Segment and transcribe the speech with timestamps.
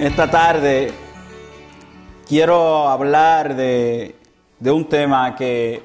[0.00, 0.94] Esta tarde
[2.26, 4.16] quiero hablar de,
[4.58, 5.82] de un tema que,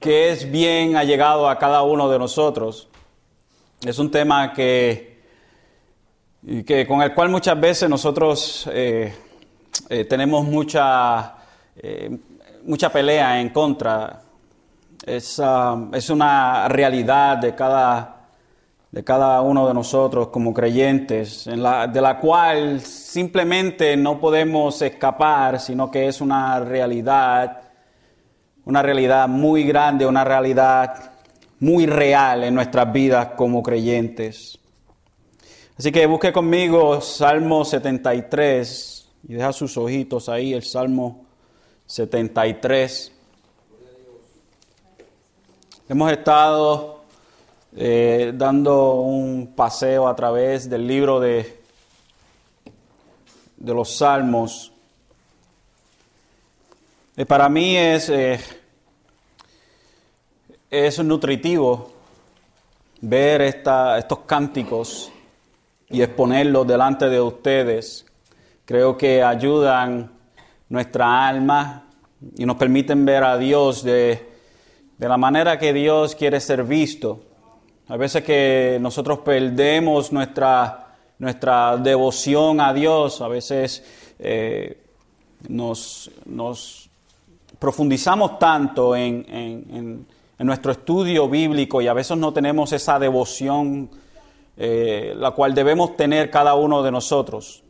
[0.00, 2.88] que es bien allegado a cada uno de nosotros.
[3.86, 5.22] Es un tema que,
[6.66, 9.14] que con el cual muchas veces nosotros eh,
[9.88, 11.36] eh, tenemos mucha,
[11.76, 12.18] eh,
[12.64, 14.22] mucha pelea en contra.
[15.06, 18.13] Es, ah, es una realidad de cada
[18.94, 24.80] de cada uno de nosotros como creyentes, en la, de la cual simplemente no podemos
[24.82, 27.60] escapar, sino que es una realidad,
[28.64, 31.10] una realidad muy grande, una realidad
[31.58, 34.60] muy real en nuestras vidas como creyentes.
[35.76, 41.26] Así que busque conmigo Salmo 73 y deja sus ojitos ahí, el Salmo
[41.86, 43.10] 73.
[45.88, 46.93] Hemos estado
[47.76, 51.60] eh, dando un paseo a través del libro de,
[53.56, 54.72] de los Salmos.
[57.16, 58.38] Eh, para mí es, eh,
[60.70, 61.92] es nutritivo
[63.00, 65.12] ver esta, estos cánticos
[65.88, 68.06] y exponerlos delante de ustedes.
[68.64, 70.12] Creo que ayudan
[70.68, 71.88] nuestra alma
[72.36, 74.30] y nos permiten ver a Dios de,
[74.96, 77.33] de la manera que Dios quiere ser visto.
[77.88, 83.84] A veces que nosotros perdemos nuestra, nuestra devoción a Dios, a veces
[84.18, 84.78] eh,
[85.48, 86.88] nos, nos,
[87.58, 90.06] profundizamos tanto en, en,
[90.38, 93.88] en, nuestro estudio bíblico y a veces no tenemos esa devoción
[94.56, 97.62] eh, la cual debemos tener cada uno de nosotros.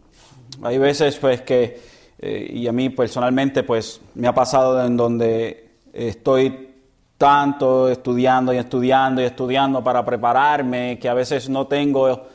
[0.62, 1.80] Hay veces pues que,
[2.18, 6.73] eh, y a mí personalmente pues me ha pasado en donde estoy
[7.18, 12.26] tanto estudiando y estudiando y estudiando para prepararme, que a veces no tengo,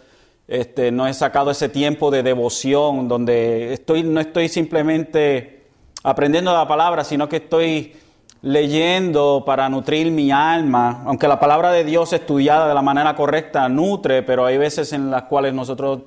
[0.48, 5.68] este, no he sacado ese tiempo de devoción, donde estoy, no estoy simplemente
[6.04, 7.94] aprendiendo la palabra, sino que estoy
[8.42, 13.68] leyendo para nutrir mi alma, aunque la palabra de Dios estudiada de la manera correcta
[13.68, 16.04] nutre, pero hay veces en las cuales nosotros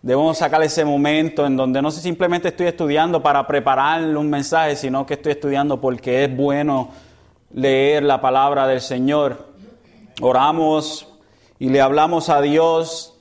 [0.00, 5.04] debemos sacar ese momento en donde no simplemente estoy estudiando para prepararle un mensaje, sino
[5.04, 6.88] que estoy estudiando porque es bueno
[7.56, 9.46] leer la palabra del Señor.
[10.20, 11.08] Oramos
[11.58, 13.18] y le hablamos a Dios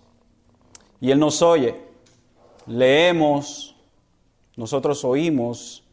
[1.00, 1.82] y Él nos oye.
[2.68, 3.76] Leemos,
[4.58, 5.84] nosotros oímos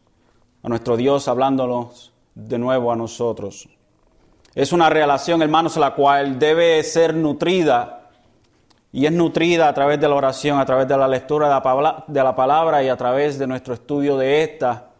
[0.62, 3.68] a nuestro Dios hablándonos de nuevo a nosotros.
[4.54, 8.10] Es una relación, hermanos, la cual debe ser nutrida
[8.92, 11.46] y es nutrida a través de la oración, a través de la lectura
[12.08, 14.90] de la palabra, y a través de nuestro estudio de esta.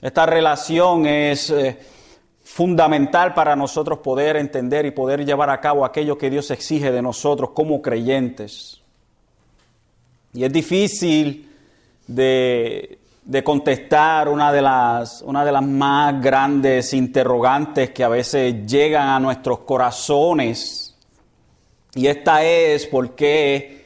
[0.00, 1.50] Esta relación es...
[1.50, 1.78] Eh,
[2.46, 7.02] fundamental para nosotros poder entender y poder llevar a cabo aquello que Dios exige de
[7.02, 8.80] nosotros como creyentes.
[10.32, 11.50] Y es difícil
[12.06, 13.00] de,
[13.42, 19.18] contestar una de, las, una de las más grandes interrogantes que a veces llegan a
[19.18, 20.96] nuestros corazones.
[21.96, 23.84] Y esta es por qué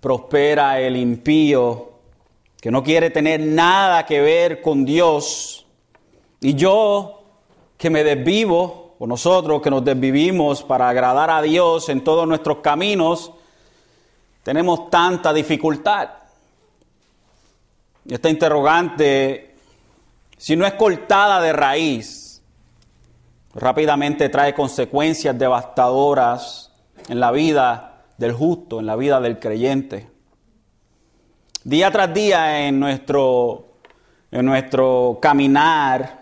[0.00, 1.92] prospera el impío,
[2.60, 5.66] que no quiere tener nada que ver con Dios.
[6.42, 7.21] Y yo
[7.82, 12.58] que me desvivo, o nosotros que nos desvivimos para agradar a Dios en todos nuestros
[12.58, 13.32] caminos,
[14.44, 16.10] tenemos tanta dificultad.
[18.08, 19.56] Esta interrogante,
[20.36, 22.40] si no es cortada de raíz,
[23.52, 26.70] rápidamente trae consecuencias devastadoras
[27.08, 30.08] en la vida del justo, en la vida del creyente.
[31.64, 33.78] Día tras día en nuestro,
[34.30, 36.21] en nuestro caminar,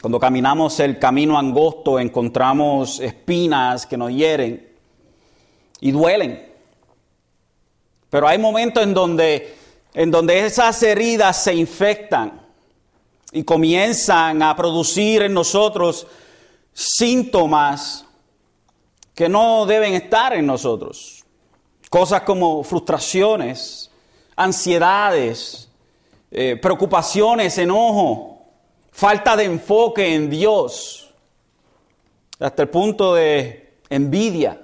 [0.00, 4.68] cuando caminamos el camino angosto encontramos espinas que nos hieren
[5.80, 6.52] y duelen.
[8.10, 9.54] Pero hay momentos en donde,
[9.94, 12.40] en donde esas heridas se infectan
[13.32, 16.06] y comienzan a producir en nosotros
[16.72, 18.04] síntomas
[19.14, 21.24] que no deben estar en nosotros.
[21.88, 23.90] Cosas como frustraciones,
[24.36, 25.70] ansiedades,
[26.30, 28.35] eh, preocupaciones, enojo
[28.96, 31.12] falta de enfoque en Dios,
[32.40, 34.58] hasta el punto de envidia,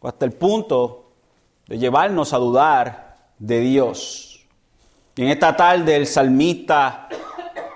[0.00, 1.10] hasta el punto
[1.66, 4.46] de llevarnos a dudar de Dios.
[5.16, 7.08] Y en esta tarde el salmista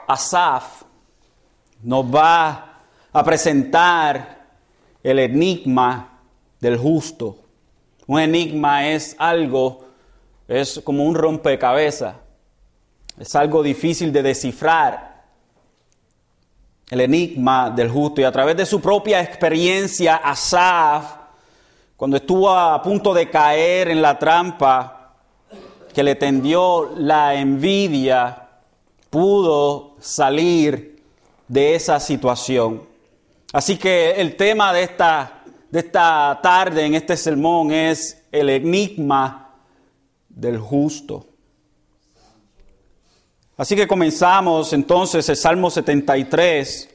[0.06, 0.84] Asaf
[1.82, 2.78] nos va
[3.12, 4.46] a presentar
[5.02, 6.20] el enigma
[6.60, 7.36] del justo.
[8.06, 9.86] Un enigma es algo,
[10.46, 12.21] es como un rompecabezas
[13.18, 15.12] es algo difícil de descifrar.
[16.90, 18.20] El enigma del justo.
[18.20, 21.16] Y a través de su propia experiencia, Asaf,
[21.96, 25.14] cuando estuvo a punto de caer en la trampa,
[25.92, 28.42] que le tendió la envidia
[29.12, 31.02] pudo salir
[31.46, 32.82] de esa situación.
[33.52, 39.50] Así que el tema de esta, de esta tarde en este sermón es el enigma
[40.30, 41.26] del justo.
[43.56, 46.88] Así que comenzamos entonces el Salmo 73,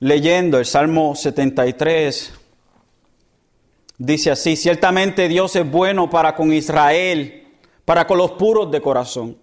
[0.00, 2.32] leyendo el Salmo 73.
[3.96, 7.46] Dice así, ciertamente Dios es bueno para con Israel,
[7.84, 9.38] para con los puros de corazón.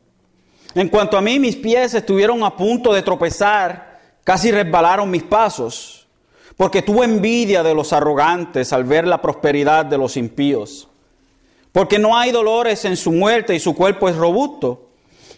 [0.75, 6.05] En cuanto a mí, mis pies estuvieron a punto de tropezar, casi resbalaron mis pasos,
[6.57, 10.89] porque tuve envidia de los arrogantes al ver la prosperidad de los impíos.
[11.71, 14.90] Porque no hay dolores en su muerte y su cuerpo es robusto.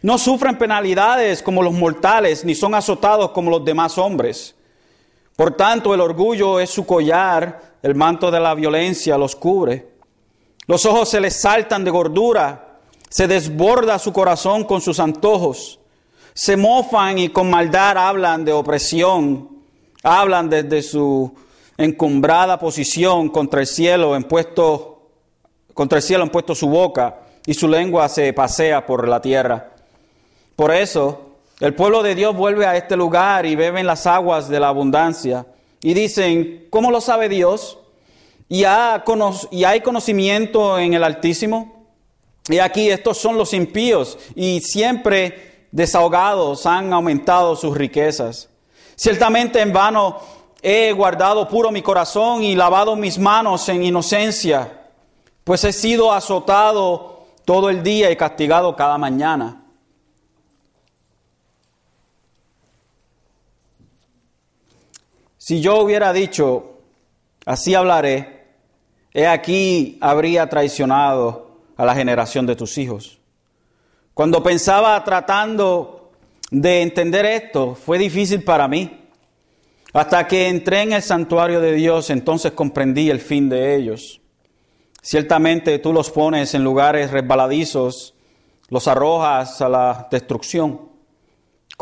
[0.04, 4.54] No sufren penalidades como los mortales, ni son azotados como los demás hombres.
[5.38, 9.88] Por tanto, el orgullo es su collar el manto de la violencia los cubre.
[10.68, 12.80] Los ojos se les saltan de gordura,
[13.10, 15.80] se desborda su corazón con sus antojos.
[16.34, 19.50] Se mofan y con maldad hablan de opresión,
[20.04, 21.34] hablan desde su
[21.78, 25.10] encumbrada posición contra el cielo, en puesto,
[25.74, 29.73] contra el cielo han puesto su boca y su lengua se pasea por la tierra.
[30.56, 34.60] Por eso, el pueblo de Dios vuelve a este lugar y beben las aguas de
[34.60, 35.46] la abundancia.
[35.82, 37.78] Y dicen, ¿cómo lo sabe Dios?
[38.50, 41.88] ¿Y, hay conocimiento en el Altísimo?
[42.48, 48.50] Y aquí estos son los impíos y siempre desahogados han aumentado sus riquezas.
[48.96, 50.20] Ciertamente en vano
[50.62, 54.82] he guardado puro mi corazón y lavado mis manos en inocencia,
[55.44, 59.63] pues he sido azotado todo el día y castigado cada mañana.
[65.46, 66.78] Si yo hubiera dicho,
[67.46, 68.46] así hablaré,
[69.14, 73.20] he aquí habría traicionado a la generación de tus hijos.
[74.14, 76.12] Cuando pensaba tratando
[76.50, 79.02] de entender esto, fue difícil para mí.
[79.92, 84.22] Hasta que entré en el santuario de Dios, entonces comprendí el fin de ellos.
[85.02, 88.14] Ciertamente tú los pones en lugares resbaladizos,
[88.70, 90.93] los arrojas a la destrucción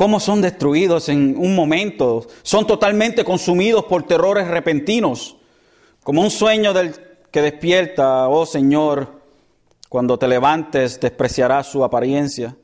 [0.02, 5.36] cómo son destruidos en un momento, son totalmente consumidos por terrores repentinos,
[6.02, 6.96] como un sueño del
[7.30, 9.22] que despierta, oh Señor,
[9.90, 12.56] cuando te levantes despreciarás su apariencia.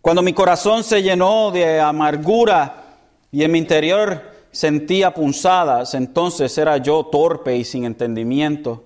[0.00, 2.96] Cuando mi corazón se llenó de amargura
[3.30, 8.84] y en mi interior sentía punzadas, entonces era yo torpe y sin entendimiento.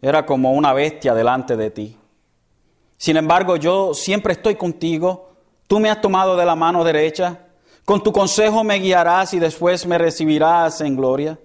[0.00, 1.96] Era como una bestia delante de ti.
[2.96, 5.33] Sin embargo, yo siempre estoy contigo
[5.66, 7.40] Tú me has tomado de la mano derecha,
[7.84, 11.38] con tu consejo me guiarás y después me recibirás en gloria.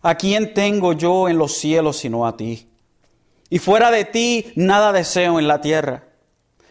[0.00, 2.68] ¿A quién tengo yo en los cielos sino a ti?
[3.50, 6.04] Y fuera de ti nada deseo en la tierra.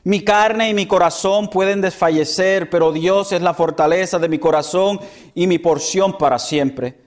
[0.03, 5.00] Mi carne y mi corazón pueden desfallecer, pero Dios es la fortaleza de mi corazón
[5.36, 7.00] y mi porción para siempre.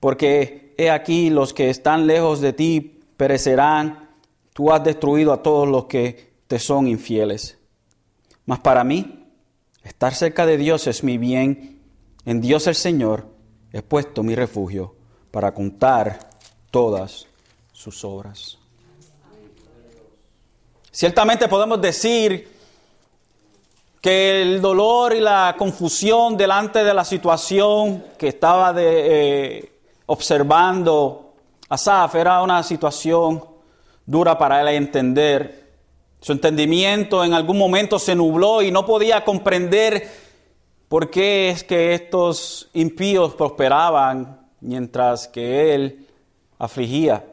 [0.00, 4.10] Porque he aquí los que están lejos de ti perecerán.
[4.52, 7.59] Tú has destruido a todos los que te son infieles.
[8.50, 9.28] Mas para mí,
[9.84, 11.80] estar cerca de Dios es mi bien.
[12.24, 13.28] En Dios el Señor
[13.72, 14.96] he puesto mi refugio
[15.30, 16.18] para contar
[16.72, 17.28] todas
[17.72, 18.58] sus obras.
[20.90, 22.48] Ciertamente podemos decir
[24.00, 29.72] que el dolor y la confusión delante de la situación que estaba de, eh,
[30.06, 31.34] observando
[31.68, 33.44] Asaf era una situación
[34.04, 35.69] dura para él entender.
[36.20, 40.06] Su entendimiento en algún momento se nubló y no podía comprender
[40.88, 46.06] por qué es que estos impíos prosperaban mientras que él
[46.58, 47.24] afligía.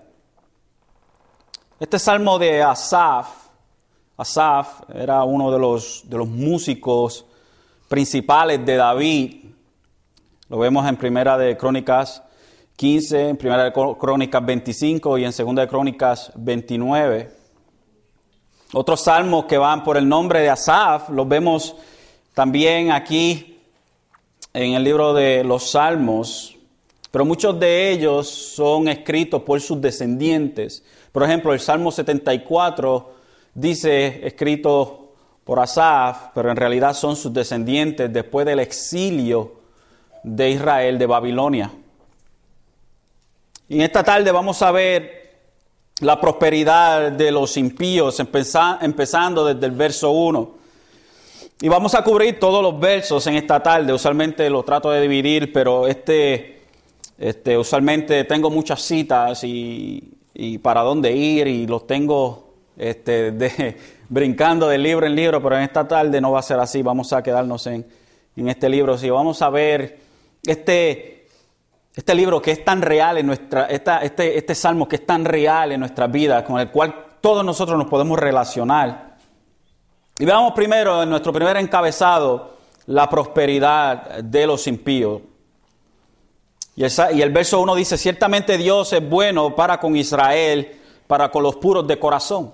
[1.80, 3.28] Este salmo de Asaf,
[4.16, 7.26] Asaf era uno de los, de los músicos
[7.90, 9.46] principales de David.
[10.50, 12.24] Lo vemos en Primera de Crónicas
[12.78, 17.37] 15, en Primera de Crónicas 25 y en Segunda de Crónicas 29.
[18.74, 21.76] Otros salmos que van por el nombre de Asaf los vemos
[22.34, 23.58] también aquí
[24.54, 26.56] en el libro de los salmos,
[27.10, 30.84] pero muchos de ellos son escritos por sus descendientes.
[31.14, 33.16] Por ejemplo, el Salmo 74
[33.54, 35.14] dice escrito
[35.46, 39.62] por Asaf, pero en realidad son sus descendientes después del exilio
[40.24, 41.72] de Israel de Babilonia.
[43.70, 45.27] Y en esta tarde vamos a ver
[46.02, 50.58] la prosperidad de los impíos, empezando desde el verso 1.
[51.62, 53.92] Y vamos a cubrir todos los versos en esta tarde.
[53.92, 56.62] Usualmente lo trato de dividir, pero este,
[57.18, 60.14] este usualmente tengo muchas citas y,
[60.62, 63.34] para dónde ir y los tengo este,
[64.10, 67.12] brincando de libro en libro, pero en esta tarde no va a ser así, vamos
[67.12, 67.88] a quedarnos en,
[68.36, 68.96] en este libro.
[69.00, 69.98] Sí, vamos a ver
[70.46, 71.17] este,
[71.98, 75.72] este libro que es tan real en nuestra, este, este salmo que es tan real
[75.72, 79.18] en nuestra vida, con el cual todos nosotros nos podemos relacionar.
[80.20, 85.24] Y veamos primero en nuestro primer encabezado la prosperidad de los impíos.
[86.76, 91.42] Y, y el verso 1 dice, ciertamente Dios es bueno para con Israel, para con
[91.42, 92.54] los puros de corazón.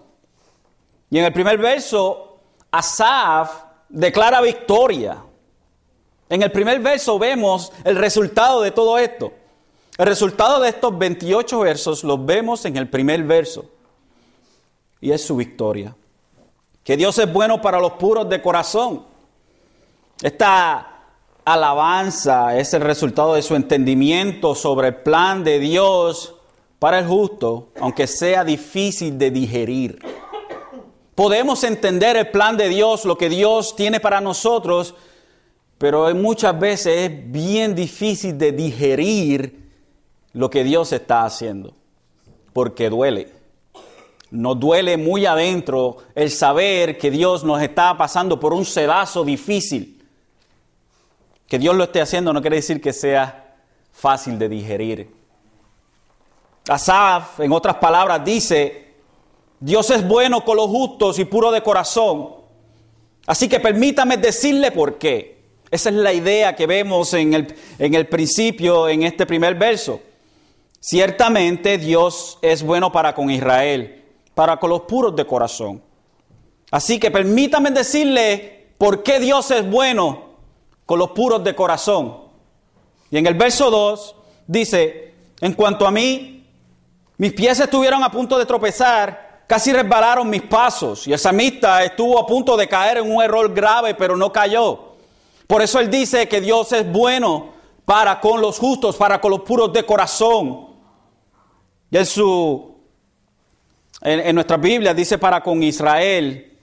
[1.10, 2.40] Y en el primer verso,
[2.72, 3.52] Asaf
[3.90, 5.18] declara victoria.
[6.34, 9.34] En el primer verso vemos el resultado de todo esto.
[10.00, 13.66] El resultado de estos 28 versos los vemos en el primer verso.
[15.00, 15.96] Y es su victoria.
[16.84, 19.04] Que Dios es bueno para los puros de corazón.
[20.24, 21.04] Esta
[21.46, 26.34] alabanza es el resultado de su entendimiento sobre el plan de Dios
[26.80, 30.00] para el justo, aunque sea difícil de digerir.
[31.13, 34.96] Podemos entender el plan de Dios, lo que Dios tiene para nosotros,
[35.84, 39.70] pero muchas veces es bien difícil de digerir
[40.32, 41.75] lo que Dios está haciendo,
[42.54, 43.34] porque duele.
[44.32, 50.02] Nos duele muy adentro el saber que Dios nos está pasando por un sedazo difícil.
[51.48, 53.58] Que Dios lo esté haciendo no quiere decir que sea
[53.92, 55.13] fácil de digerir.
[56.70, 58.94] Asaf, en otras palabras, dice,
[59.60, 62.36] Dios es bueno con los justos y puro de corazón.
[63.28, 65.43] Así que permítame decirle por qué.
[65.74, 70.01] Esa es la idea que vemos en el, en el principio, en este primer verso.
[70.80, 74.03] Ciertamente Dios es bueno para con Israel,
[74.36, 75.82] para con los puros de corazón.
[76.70, 80.36] Así que permítame decirle por qué Dios es bueno
[80.86, 82.20] con los puros de corazón.
[83.10, 84.15] Y en el verso 2
[84.46, 86.46] dice, en cuanto a mí,
[87.18, 92.18] mis pies estuvieron a punto de tropezar Casi resbalaron mis pasos y el samista estuvo
[92.18, 94.93] a punto de caer en un error grave, pero no cayó.
[95.48, 97.54] Por eso él dice que Dios es bueno
[97.86, 100.68] para con los justos, para con los puros de corazón.
[101.92, 101.98] Y
[104.02, 106.58] en nuestra Biblia dice para con Israel.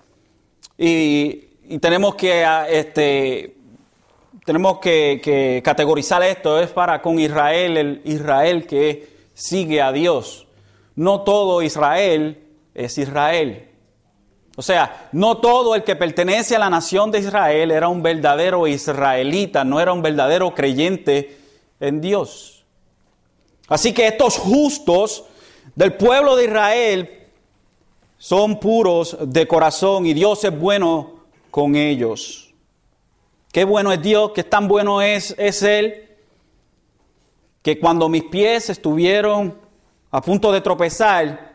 [0.76, 1.46] Y,
[1.78, 3.54] tenemos que ah, este,
[4.44, 10.48] tenemos que, que, categorizar esto, es para con Israel, el Israel que sigue a Dios.
[10.96, 12.42] No todo Israel
[12.74, 13.69] es Israel.
[14.56, 18.66] O sea, no todo el que pertenece a la nación de Israel era un verdadero
[18.66, 21.38] israelita, no era un verdadero creyente
[21.78, 22.64] en Dios.
[23.68, 25.24] Así que estos justos
[25.74, 27.28] del pueblo de Israel
[28.18, 32.52] son puros de corazón y Dios es bueno con ellos.
[33.52, 36.08] Qué bueno es Dios, qué tan bueno es, es Él,
[37.62, 39.58] que cuando mis pies estuvieron
[40.10, 41.50] a punto de tropezar,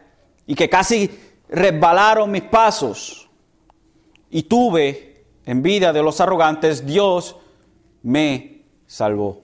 [0.47, 1.09] y que casi
[1.55, 3.29] resbalaron mis pasos
[4.29, 7.35] y tuve envidia de los arrogantes, Dios
[8.03, 9.41] me salvó.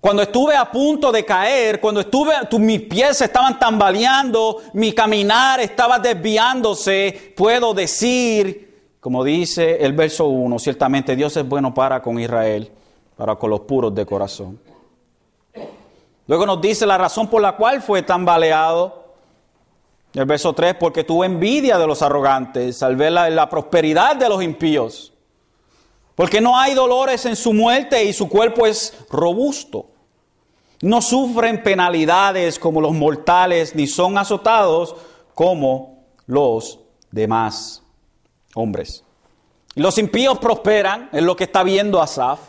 [0.00, 5.98] Cuando estuve a punto de caer, cuando estuve, mis pies estaban tambaleando, mi caminar estaba
[5.98, 12.70] desviándose, puedo decir, como dice el verso 1, ciertamente Dios es bueno para con Israel,
[13.16, 14.60] para con los puros de corazón.
[16.28, 18.97] Luego nos dice la razón por la cual fue tambaleado.
[20.14, 24.42] El verso 3, porque tuvo envidia de los arrogantes, al ver la, prosperidad de los
[24.42, 25.12] impíos.
[26.14, 29.86] Porque no hay dolores en su muerte y su cuerpo es robusto.
[30.80, 34.96] No sufren penalidades como los mortales, ni son azotados
[35.34, 37.82] como los demás
[38.54, 39.04] hombres.
[39.74, 42.40] Los impíos prosperan, es lo que está viendo Asaf.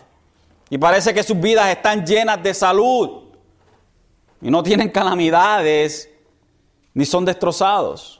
[0.69, 3.23] Y parece que sus vidas están llenas de salud.
[4.41, 6.08] Y no tienen calamidades
[6.99, 8.19] ni son destrozados.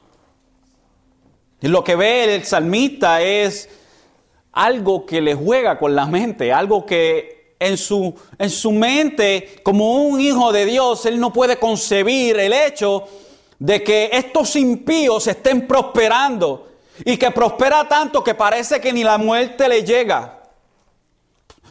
[1.60, 3.68] Y lo que ve el salmista es
[4.54, 9.96] algo que le juega con la mente, algo que en su, en su mente, como
[9.96, 13.04] un hijo de Dios, él no puede concebir el hecho
[13.60, 16.70] de que estos impíos estén prosperando
[17.04, 20.40] y que prospera tanto que parece que ni la muerte le llega.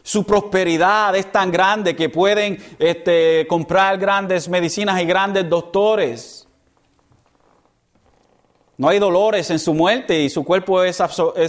[0.03, 6.48] Su prosperidad es tan grande que pueden este, comprar grandes medicinas y grandes doctores.
[8.79, 10.99] No hay dolores en su muerte y su cuerpo es,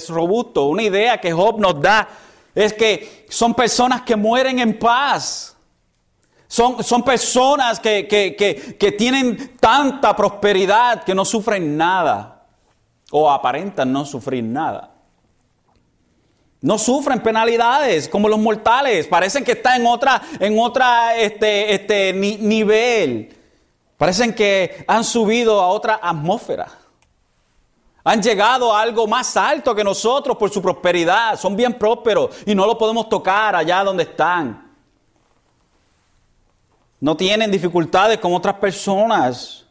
[0.10, 0.66] robusto.
[0.66, 2.10] Una idea que Job nos da
[2.56, 5.56] es que son personas que mueren en paz.
[6.48, 12.48] Son, son personas que, que, tienen tanta prosperidad que no sufren nada
[13.12, 14.96] o aparentan no sufrir nada.
[16.62, 19.06] No sufren penalidades como los mortales.
[19.06, 23.38] Parecen que están en otra, en otra este, este, nivel.
[23.98, 26.79] Parecen que han subido a otra atmósfera.
[28.04, 31.38] Han llegado a algo más alto que nosotros por su prosperidad.
[31.40, 34.70] Son bien prósperos y no lo podemos tocar allá donde están.
[37.00, 39.66] No tienen dificultades con otras personas.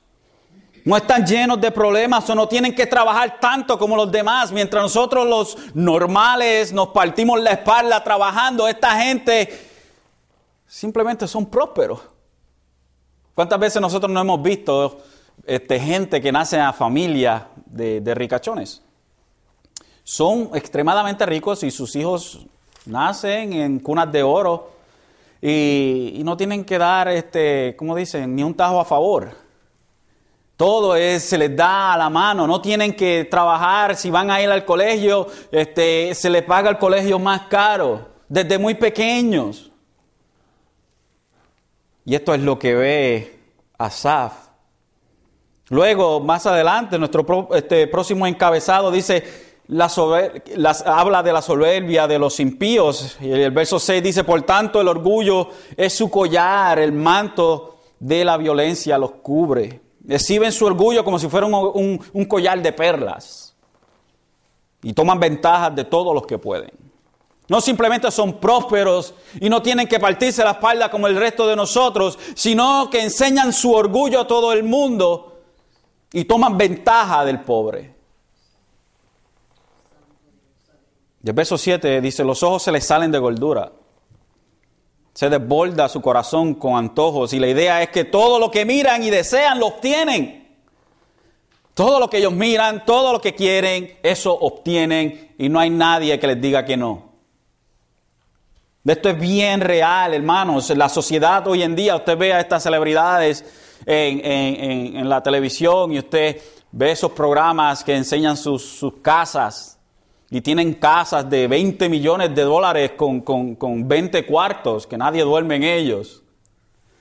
[0.84, 4.50] No están llenos de problemas o no tienen que trabajar tanto como los demás.
[4.52, 9.68] Mientras nosotros los normales nos partimos la espalda trabajando, esta gente
[10.66, 12.00] simplemente son prósperos.
[13.34, 14.98] ¿Cuántas veces nosotros no hemos visto
[15.46, 18.82] este, gente que nace a familia de, ricachones?
[20.04, 22.46] Son extremadamente ricos y sus hijos
[22.86, 24.72] nacen en cunas de oro
[25.40, 29.30] y, no tienen que dar, este, como dicen, ni un tajo a favor.
[30.56, 34.50] Todo se les da a la mano, no tienen que trabajar, si van a ir
[34.50, 39.70] al colegio, este, se les paga el colegio más caro, desde muy pequeños.
[42.04, 43.40] Y esto es lo que ve
[43.76, 44.47] Asaf.
[45.70, 49.22] Luego, más adelante, nuestro este, próximo encabezado dice,
[49.68, 49.98] las,
[50.86, 53.16] habla de la soberbia de los impíos.
[53.20, 58.24] Y el verso 6 dice, por tanto, el orgullo es su collar, el manto de
[58.24, 59.80] la violencia los cubre.
[60.08, 63.54] Exhiben su orgullo como si fuera un collar de perlas.
[64.82, 66.70] Y toman ventajas de todos los que pueden.
[67.48, 71.56] No simplemente son prósperos y no tienen que partirse la espalda como el resto de
[71.56, 75.37] nosotros, sino que enseñan su orgullo a todo el mundo
[76.12, 77.94] y toman ventaja del pobre.
[81.22, 83.72] Y el verso 7 dice, los ojos se les salen de gordura,
[85.12, 89.02] se desborda su corazón con antojos y la idea es que todo lo que miran
[89.02, 90.46] y desean lo obtienen.
[91.74, 96.18] Todo lo que ellos miran, todo lo que quieren, eso obtienen y no hay nadie
[96.18, 97.08] que les diga que no.
[98.84, 100.70] Esto es bien real, hermanos.
[100.70, 103.44] La sociedad hoy en día, usted ve a estas celebridades
[103.86, 106.40] en, la televisión y usted
[106.72, 109.78] ve esos programas que enseñan sus, casas
[110.30, 115.56] y tienen casas de 20 millones de dólares con, con, 20 cuartos, que nadie duerme
[115.56, 116.22] en ellos.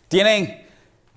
[0.08, 0.68] Tienen, eh,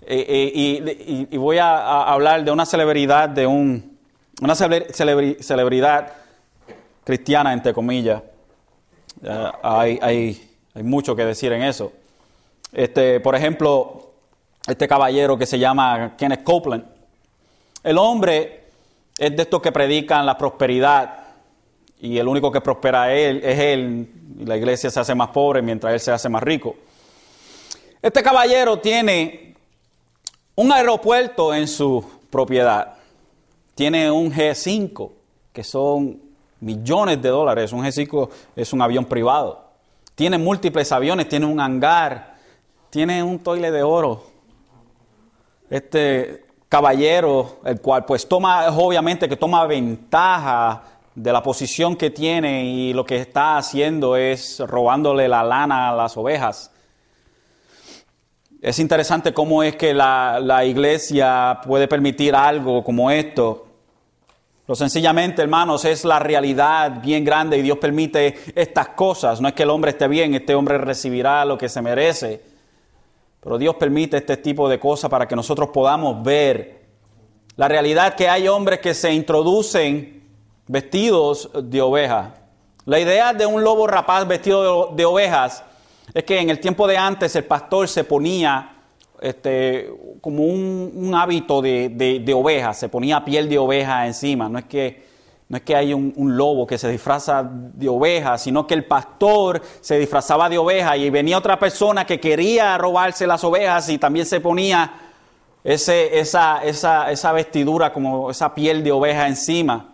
[0.07, 3.97] eh, y, voy a, hablar de una celebridad, de un,
[4.43, 6.13] una celebridad
[7.05, 8.23] cristiana, entre comillas.
[9.63, 11.93] hay, hay hay mucho que decir en eso.
[12.73, 14.00] Este, por ejemplo,
[14.71, 16.85] este caballero que se llama Kenneth Copeland.
[17.83, 18.65] El hombre
[19.19, 21.19] es de estos que predican la prosperidad
[22.01, 25.63] y el único que prospera él, es él y la iglesia se hace más pobre
[25.63, 26.77] mientras él se hace más rico.
[28.01, 29.55] Este caballero tiene
[30.55, 32.95] un aeropuerto en su propiedad.
[33.75, 35.11] Tiene un G5,
[35.53, 36.21] que son
[36.61, 37.73] millones de dólares.
[37.73, 39.71] Un G5 es un avión privado
[40.21, 42.35] tiene múltiples aviones, tiene un hangar,
[42.91, 44.23] tiene un toile de oro.
[45.71, 50.83] Este caballero, el cual pues toma, obviamente que toma ventaja
[51.15, 55.95] de la posición que tiene y lo que está haciendo es robándole la lana a
[55.95, 56.73] las ovejas.
[58.61, 63.67] Es interesante cómo es que la, la iglesia puede permitir algo como esto.
[64.67, 69.41] Lo sencillamente, hermanos, es la realidad bien grande y Dios permite estas cosas.
[69.41, 72.50] No es que el hombre esté bien, este hombre recibirá lo que se merece.
[73.41, 76.81] Pero Dios permite este tipo de cosas para que nosotros podamos ver
[77.57, 80.23] la realidad que hay hombres que se introducen
[80.67, 82.35] vestidos de oveja.
[82.85, 85.65] La idea de un lobo rapaz vestido de, ovejas
[86.15, 88.77] es que en el tiempo de antes el pastor se ponía
[89.21, 94.65] este, como un, hábito de, de, oveja, se ponía piel de oveja encima, no es
[94.65, 95.10] que,
[95.51, 99.61] no es que hay un, lobo que se disfraza de oveja, sino que el pastor
[99.81, 104.27] se disfrazaba de oveja y venía otra persona que quería robarse las ovejas y también
[104.27, 104.93] se ponía
[105.65, 109.93] esa, esa vestidura como esa piel de oveja encima.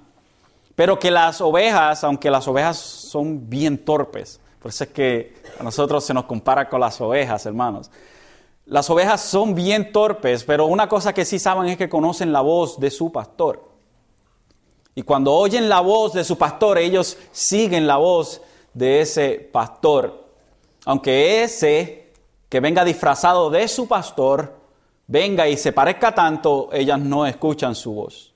[0.75, 5.62] Pero que las ovejas, aunque las ovejas son bien torpes, por eso es que a
[5.62, 7.90] nosotros se nos compara con las ovejas, hermanos.
[8.66, 12.42] Las ovejas son bien torpes, pero una cosa que sí saben es que conocen la
[12.42, 13.76] voz de su pastor.
[14.98, 18.40] Y cuando oyen la voz de su pastor, ellos siguen la voz
[18.72, 20.24] de ese pastor.
[20.87, 22.12] Aunque ese
[22.48, 24.56] que venga disfrazado de su pastor,
[25.06, 28.32] venga y se parezca tanto, ellas no escuchan su voz.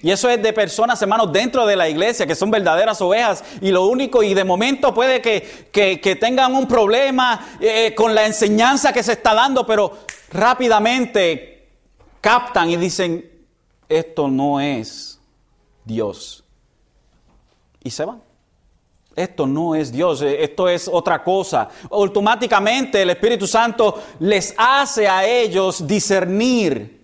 [0.00, 3.42] Y eso es de personas, hermanos, dentro de la iglesia, que son verdaderas ovejas.
[3.60, 8.92] Y lo único, y de momento puede que, tengan un problema eh, con la enseñanza
[8.92, 9.90] que se está dando, pero
[10.30, 11.66] rápidamente
[12.20, 13.28] captan y dicen,
[13.88, 15.15] esto no es
[15.86, 16.44] Dios.
[17.82, 18.20] Y se van.
[19.14, 21.70] Esto no es Dios, eh, esto es otra cosa.
[21.90, 26.96] Automáticamente el Espíritu Santo les hace a ellos discernir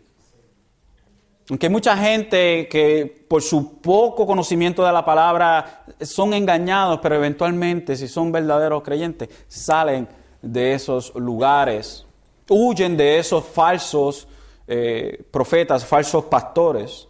[1.49, 7.97] Aunque mucha gente que por su poco conocimiento de la palabra son engañados, pero eventualmente
[7.97, 10.07] si son verdaderos creyentes salen
[10.40, 12.07] de esos lugares,
[12.49, 14.29] huyen de esos falsos
[14.68, 17.09] eh, profetas, falsos pastores.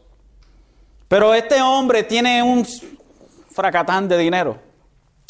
[1.13, 2.67] Pero este hombre tiene un
[3.51, 4.57] fracatán de dinero,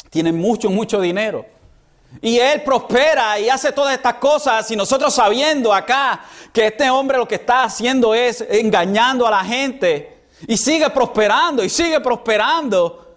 [0.09, 1.45] tiene mucho, mucho dinero.
[2.21, 6.21] Y él prospera y hace todas estas cosas y nosotros sabiendo acá
[6.53, 11.61] que este hombre lo que está haciendo es engañando a la gente y sigue prosperando
[11.65, 13.15] y sigue prosperando.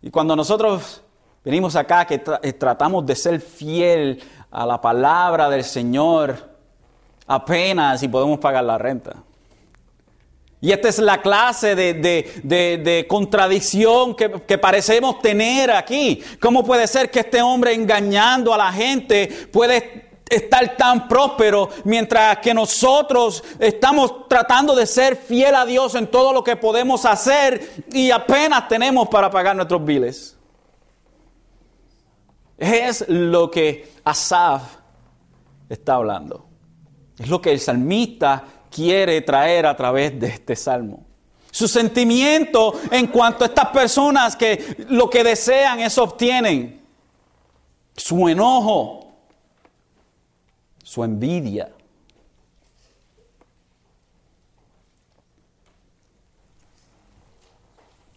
[0.00, 1.02] Y cuando nosotros
[1.44, 4.18] venimos acá que eh, tratamos de ser fiel
[4.50, 6.38] a la palabra del Señor,
[7.26, 9.14] apenas si podemos pagar la renta.
[10.62, 16.22] Y esta es la clase de, contradicción que, que, parecemos tener aquí.
[16.40, 22.38] ¿Cómo puede ser que este hombre engañando a la gente puede estar tan próspero mientras
[22.38, 27.84] que nosotros estamos tratando de ser fiel a Dios en todo lo que podemos hacer
[27.92, 30.38] y apenas tenemos para pagar nuestros biles?
[32.56, 34.62] Es lo que Asaf
[35.68, 36.51] está hablando.
[37.18, 41.04] Es lo que el salmista quiere traer a través de este salmo.
[41.50, 46.82] Su sentimiento en cuanto a estas personas que lo que desean es obtienen.
[47.94, 49.12] Su enojo,
[50.82, 51.70] su envidia.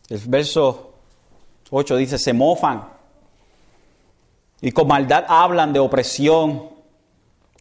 [0.07, 0.93] El verso
[1.71, 2.87] 8 dice, se mofan
[4.61, 6.69] y con maldad hablan de opresión,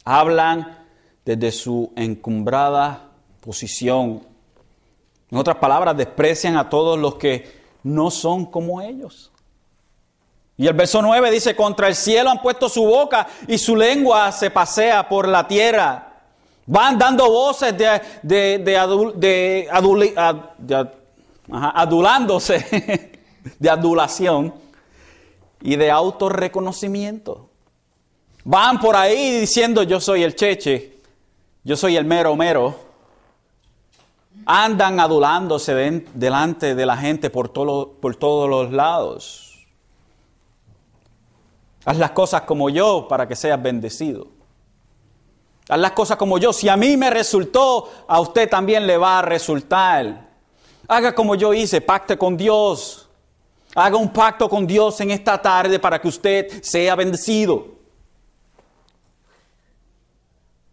[0.05, 0.84] hablan
[1.25, 3.11] desde su encumbrada
[3.41, 4.27] posición.
[5.31, 9.31] En otras palabras, desprecian a todos los que no son como ellos.
[10.57, 14.31] Y el verso 9 dice, contra el cielo han puesto su boca y su lengua
[14.31, 16.13] se pasea por la tierra.
[16.67, 18.59] Van dando voces de, de,
[19.17, 19.69] de,
[21.75, 23.21] adulándose,
[23.59, 24.55] de adulación
[25.61, 27.51] y de autorreconocimiento.
[28.45, 30.93] Van por ahí diciendo yo soy el cheche,
[31.64, 32.74] yo soy el mero mero,
[34.46, 35.74] andan adulándose
[36.14, 39.66] delante de la gente por, por todos los lados.
[41.87, 44.29] Haz las cosas como yo para que seas bendecido.
[45.68, 46.53] Haz las cosas como yo.
[46.53, 50.29] Si a mí me resultó, a usted también le va a resultar.
[50.87, 53.09] Haga como yo hice, pacte con Dios.
[53.74, 57.74] Haga un pacto con Dios en esta tarde para que usted sea bendecido.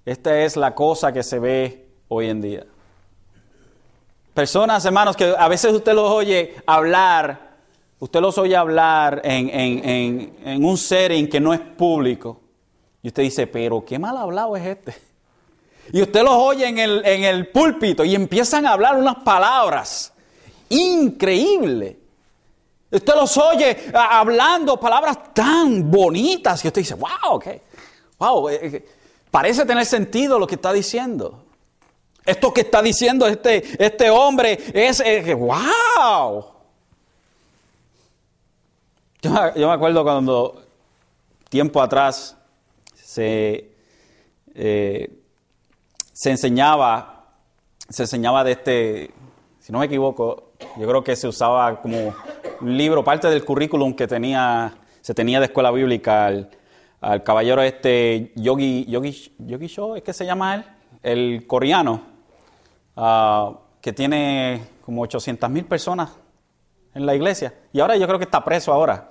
[0.06, 2.66] Esta es la cosa que se ve hoy en día.
[4.34, 7.52] Personas, hermanos, que a veces usted los oye hablar,
[8.00, 12.40] usted los oye hablar en, un setting que no es público.
[13.04, 14.96] Y usted dice, pero qué mal hablado es este.
[15.94, 20.14] Y usted los oye en el, en el púlpito y empiezan a hablar unas palabras
[20.70, 21.98] increíbles.
[22.90, 27.48] Usted los oye hablando palabras tan bonitas que usted dice, wow, ok,
[28.18, 28.50] wow.
[28.50, 28.86] Eh, eh,
[29.32, 31.46] Parece tener sentido lo que está diciendo.
[32.26, 35.02] Esto que está diciendo este, este hombre es,
[35.36, 36.46] wow.
[39.22, 40.62] Yo, me acuerdo cuando
[41.50, 42.38] tiempo atrás
[42.94, 43.72] se,
[44.54, 45.10] eh,
[46.12, 47.30] se enseñaba,
[47.90, 49.12] se enseñaba de este,
[49.60, 52.14] si no me equivoco, yo creo que se usaba como
[52.62, 56.32] un libro, parte del currículum que tenía, se tenía de escuela bíblica
[57.02, 60.66] al caballero este Yogi, Yogi, Yogi Show, ¿es que se llama él?
[61.02, 62.02] El coreano,
[62.96, 66.12] ah, que tiene como 800 mil personas
[66.94, 67.54] en la iglesia.
[67.74, 69.10] Y ahora yo creo que está preso ahora.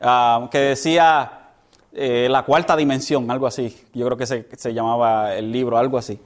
[0.00, 1.50] Ah, que decía
[1.92, 3.86] eh, la cuarta dimensión, algo así.
[3.94, 6.20] Yo creo que se, se llamaba el libro, algo así.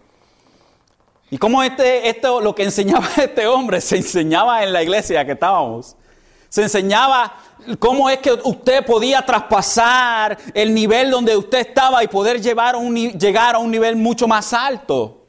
[1.30, 5.32] Y cómo este, esto, lo que enseñaba este hombre, se enseñaba en la iglesia que
[5.32, 5.96] estábamos.
[6.48, 7.34] Se enseñaba
[7.78, 12.94] cómo es que usted podía traspasar el nivel donde usted estaba y poder llevar un,
[12.94, 15.20] llegar a un nivel mucho más alto.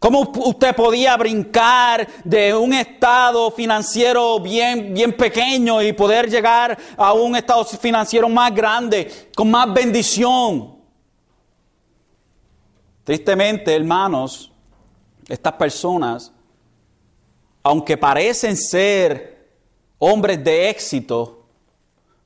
[0.00, 7.12] Cómo usted podía brincar de un estado financiero bien, bien pequeño y poder llegar a
[7.12, 10.76] un estado financiero más grande, con más bendición.
[13.02, 14.52] Tristemente, hermanos,
[15.28, 16.32] estas personas,
[17.62, 19.48] aunque parecen ser
[19.98, 21.37] hombres de éxito,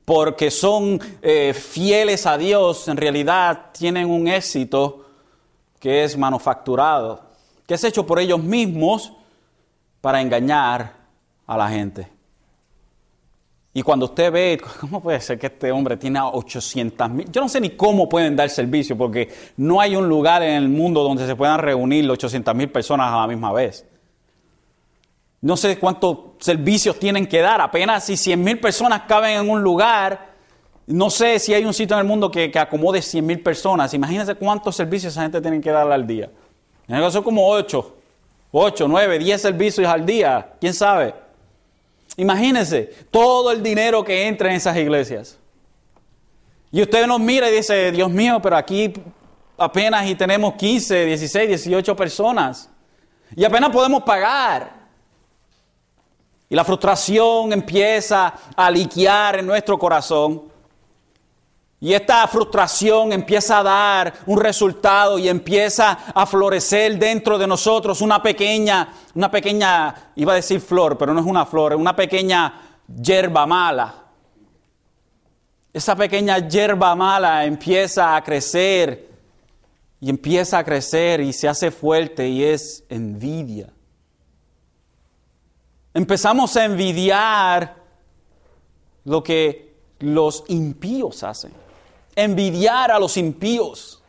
[0.05, 5.05] porque son eh, fieles a Dios, en realidad tienen un éxito
[5.79, 7.21] que es manufacturado,
[7.65, 9.13] que es hecho por ellos mismos
[10.01, 10.93] para engañar
[11.47, 12.07] a la gente.
[13.73, 17.31] Y cuando usted ve, ¿cómo puede ser que este hombre tiene 800 mil?
[17.31, 20.69] Yo no sé ni cómo pueden dar servicio, porque no hay un lugar en el
[20.69, 23.85] mundo donde se puedan reunir 800 mil personas a la misma vez.
[25.43, 29.61] No sé cuántos servicios tienen que dar, apenas si 100 mil personas caben en un
[29.61, 30.31] lugar,
[30.87, 33.93] no sé si hay un sitio en el mundo que, acomode 100 mil personas.
[33.93, 36.31] Imagínense cuántos servicios esa gente tiene que dar al día.
[37.11, 37.95] Son como 8,
[38.53, 41.13] 8, 9, 10 servicios al día, quién sabe.
[42.15, 45.37] Imagínense todo el dinero que entra en esas iglesias.
[46.71, 48.93] Y usted nos mira y dice, Dios mío, pero aquí
[49.57, 52.69] apenas y tenemos 15, 16, 18 personas.
[53.35, 54.82] Y apenas podemos pagar.
[56.49, 60.53] Y la frustración empieza a liquear en nuestro corazón.
[61.83, 67.99] Y esta frustración empieza a dar un resultado y empieza a florecer dentro de nosotros
[67.99, 71.93] una pequeña, una pequeña, iba a decir flor, pero no es una flor, es una
[71.93, 73.95] pequeña hierba mala.
[75.73, 79.09] Esa pequeña hierba mala empieza a crecer
[79.99, 83.72] y empieza a crecer y se hace fuerte y es envidia.
[85.93, 87.75] Empezamos a envidiar
[89.05, 91.53] lo que los impíos hacen.
[92.15, 94.01] Envidiar a los impíos.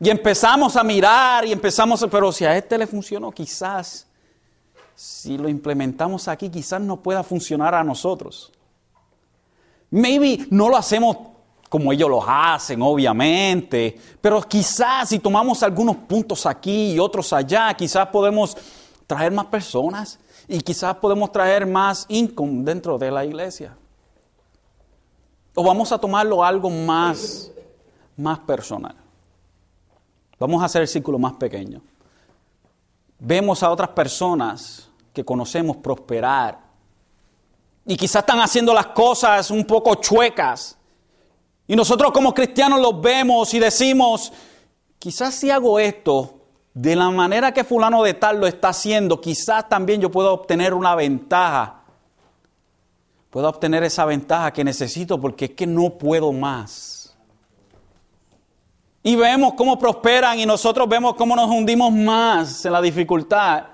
[0.00, 4.06] Y empezamos a mirar y empezamos, a, pero si a este le funcionó, quizás,
[4.94, 8.52] si lo implementamos aquí, quizás no pueda funcionar a nosotros.
[9.90, 11.16] Maybe no lo hacemos
[11.74, 17.74] como ellos lo hacen, obviamente, pero quizás si tomamos algunos puntos aquí y otros allá,
[17.74, 18.56] quizás podemos
[19.06, 23.76] traer más personas y quizás podemos traer más income dentro de la iglesia.
[25.54, 27.50] O vamos a tomarlo algo más,
[28.16, 28.96] más personal.
[30.38, 31.80] Vamos a hacer el círculo más pequeño.
[33.18, 36.58] Vemos a otras personas que conocemos prosperar
[37.86, 40.76] y quizás están haciendo las cosas un poco chuecas.
[41.66, 44.32] Y nosotros como cristianos los vemos y decimos,
[44.98, 46.43] quizás si hago esto,
[46.74, 50.74] de la manera que fulano de tal lo está haciendo, quizás también yo pueda obtener
[50.74, 51.82] una ventaja.
[53.30, 57.16] Puedo obtener esa ventaja que necesito porque es que no puedo más.
[59.04, 63.64] Y vemos cómo prosperan y nosotros vemos cómo nos hundimos más en la dificultad.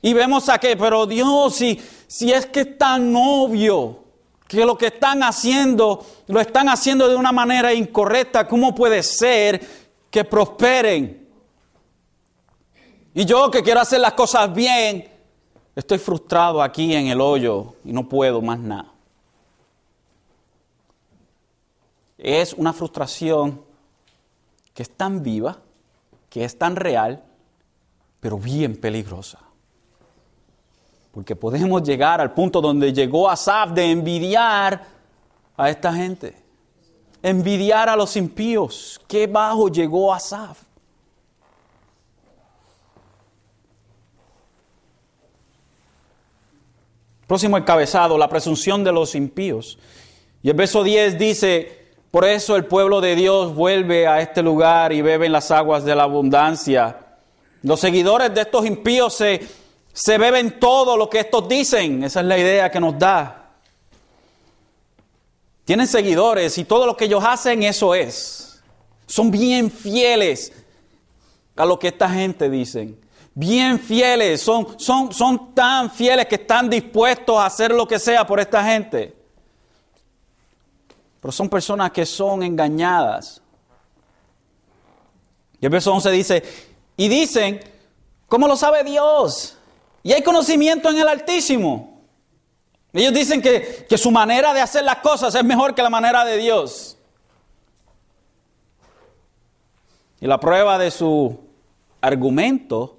[0.00, 4.04] Y vemos a qué, pero Dios, si, si es que es tan obvio
[4.48, 9.60] que lo que están haciendo, lo están haciendo de una manera incorrecta, ¿cómo puede ser
[10.10, 11.21] que prosperen?
[13.14, 15.08] Y yo que quiero hacer las cosas bien,
[15.76, 18.90] estoy frustrado aquí en el hoyo y no puedo más nada.
[22.16, 23.60] Es una frustración
[24.72, 25.58] que es tan viva,
[26.30, 27.22] que es tan real,
[28.20, 29.38] pero bien peligrosa.
[31.10, 34.86] Porque podemos llegar al punto donde llegó Asaf de envidiar
[35.56, 36.34] a esta gente.
[37.22, 38.98] Envidiar a los impíos.
[39.06, 40.71] Qué bajo llegó Asaf.
[47.32, 49.78] Próximo encabezado, la presunción de los impíos.
[50.42, 54.92] Y el verso 10 dice, por eso el pueblo de Dios vuelve a este lugar
[54.92, 56.98] y bebe en las aguas de la abundancia.
[57.62, 59.48] Los seguidores de estos impíos se,
[59.94, 62.04] se beben todo lo que estos dicen.
[62.04, 63.52] Esa es la idea que nos da.
[65.64, 68.62] Tienen seguidores y todo lo que ellos hacen, eso es.
[69.06, 70.52] Son bien fieles
[71.56, 73.02] a lo que esta gente dicen
[73.34, 78.26] bien fieles, son, son, son tan fieles que están dispuestos a hacer lo que sea
[78.26, 79.16] por esta gente.
[81.20, 83.40] Pero son personas que son engañadas.
[85.60, 86.42] Y el verso 11 dice,
[86.96, 87.60] y dicen,
[88.28, 89.56] ¿cómo lo sabe Dios?
[90.02, 92.00] Y hay conocimiento en el Altísimo.
[92.92, 96.24] Ellos dicen que, que su manera de hacer las cosas es mejor que la manera
[96.24, 96.98] de Dios.
[100.20, 101.38] Y la prueba de su
[102.00, 102.98] argumento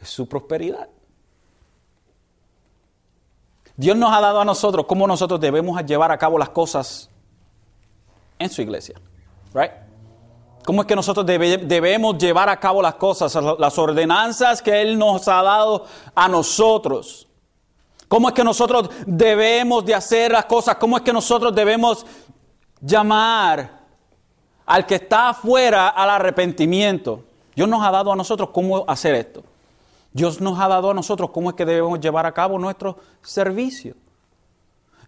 [0.00, 0.88] es su prosperidad.
[3.76, 7.08] Dios nos ha dado a nosotros cómo nosotros debemos llevar a cabo las cosas
[8.38, 9.00] en su iglesia.
[9.54, 9.72] Right?
[10.64, 15.26] ¿Cómo es que nosotros debemos llevar a cabo las cosas, las ordenanzas que Él nos
[15.28, 17.26] ha dado a nosotros?
[18.06, 20.76] ¿Cómo es que nosotros debemos de hacer las cosas?
[20.76, 22.04] ¿Cómo es que nosotros debemos
[22.80, 23.80] llamar
[24.66, 27.24] al que está afuera al arrepentimiento?
[27.54, 29.42] Dios nos ha dado a nosotros cómo hacer esto.
[30.12, 33.94] Dios nos ha dado a nosotros cómo es que debemos llevar a cabo nuestro servicio.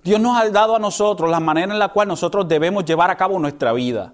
[0.02, 3.16] Dios nos ha dado a nosotros la manera en la cual nosotros debemos llevar a
[3.16, 4.12] cabo nuestra vida.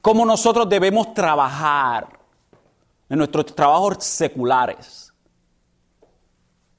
[0.00, 2.08] Cómo nosotros debemos trabajar
[3.08, 5.12] en nuestros trabajos seculares.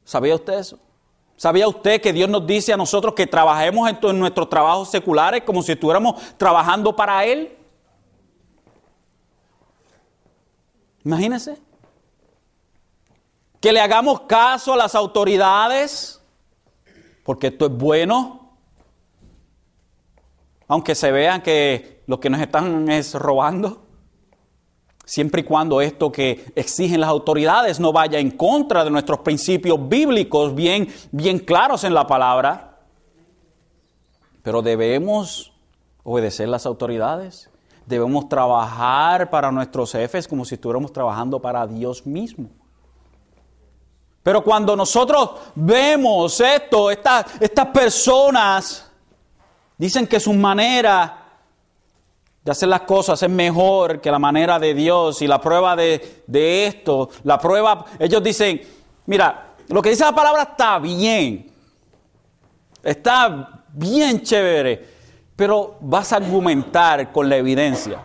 [0.04, 0.80] ¿Sabía usted eso?
[1.36, 5.64] ¿Sabía usted que Dios nos dice a nosotros que trabajemos en, nuestros trabajos seculares como
[5.64, 7.58] si estuviéramos trabajando para Él?
[11.04, 11.58] Imagínese.
[13.62, 16.20] Que le hagamos caso a las autoridades,
[17.24, 18.56] porque esto es bueno,
[20.68, 23.86] aunque se vean que lo que nos están es robando,
[25.06, 29.78] siempre y cuando esto que exigen las autoridades no vaya en contra de nuestros principios
[29.88, 32.80] bíblicos bien, bien claros en la palabra,
[34.42, 35.54] pero debemos
[36.04, 37.50] obedecer las autoridades.
[37.86, 42.50] Debemos trabajar para nuestros jefes como si estuviéramos trabajando para Dios mismo.
[44.24, 48.90] Pero cuando nosotros vemos esto, estas personas
[49.78, 51.18] dicen que su manera
[52.44, 56.24] de hacer las cosas es mejor que la manera de Dios y la prueba de,
[56.28, 58.62] de esto, la prueba, ellos dicen,
[59.06, 61.52] mira, lo que dice la palabra está bien,
[62.84, 64.88] está bien chévere,
[65.36, 68.00] pero vas a argumentar con la evidencia.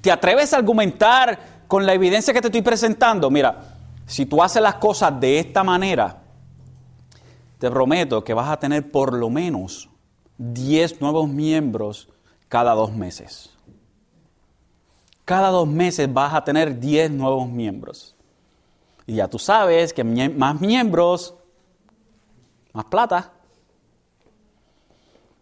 [0.00, 3.30] ¿Te atreves a argumentar con la evidencia que te estoy presentando?
[3.30, 3.69] Mira,
[4.10, 6.20] si tú haces las cosas de esta manera,
[7.60, 9.88] te prometo que vas a tener por lo menos
[10.36, 12.08] 10 nuevos miembros
[12.48, 13.50] cada dos meses.
[15.24, 18.16] Cada dos meses vas a tener 10 nuevos miembros.
[19.06, 21.36] Y ya tú sabes que más miembros,
[22.72, 23.32] más plata.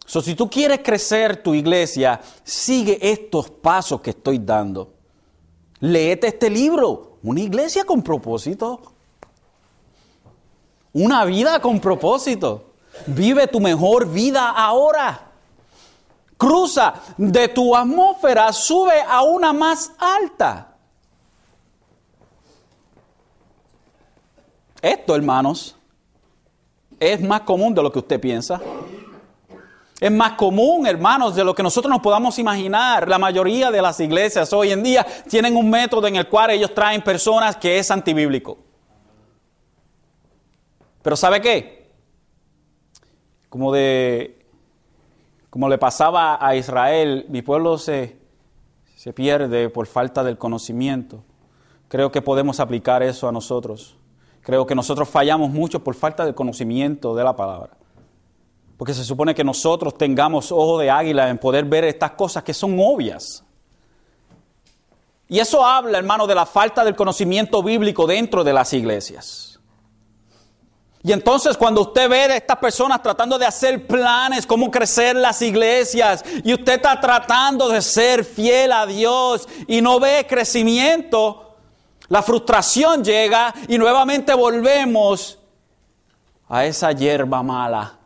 [0.04, 4.92] So, si tú quieres crecer tu iglesia, sigue estos pasos que estoy dando.
[5.80, 8.80] Léete este libro, una iglesia con propósito.
[10.92, 12.72] Una vida con propósito.
[13.06, 15.26] Vive tu mejor vida ahora.
[16.36, 20.76] Cruza de tu atmósfera, sube a una más alta.
[24.80, 25.76] Esto, hermanos,
[27.00, 28.60] es más común de lo que usted piensa.
[30.00, 33.08] Es más común, hermanos, de lo que nosotros nos podamos imaginar.
[33.08, 36.72] La mayoría de las iglesias hoy en día tienen un método en el cual ellos
[36.72, 38.58] traen personas que es antibíblico.
[41.02, 41.90] Pero ¿sabe qué?
[43.48, 44.38] Como de
[45.50, 48.18] como le pasaba a Israel, mi pueblo se,
[48.96, 51.24] se pierde por falta del conocimiento.
[51.88, 53.96] Creo que podemos aplicar eso a nosotros.
[54.42, 57.70] Creo que nosotros fallamos mucho por falta del conocimiento de la palabra.
[58.78, 62.54] Porque se supone que nosotros tengamos ojo de águila en poder ver estas cosas que
[62.54, 63.42] son obvias.
[65.28, 69.58] Y eso habla, hermano, de la falta del conocimiento bíblico dentro de las iglesias.
[71.02, 75.42] Y entonces cuando usted ve a estas personas tratando de hacer planes, cómo crecer las
[75.42, 81.56] iglesias, y usted está tratando de ser fiel a Dios y no ve crecimiento,
[82.08, 85.38] la frustración llega y nuevamente volvemos
[86.48, 87.97] a esa hierba mala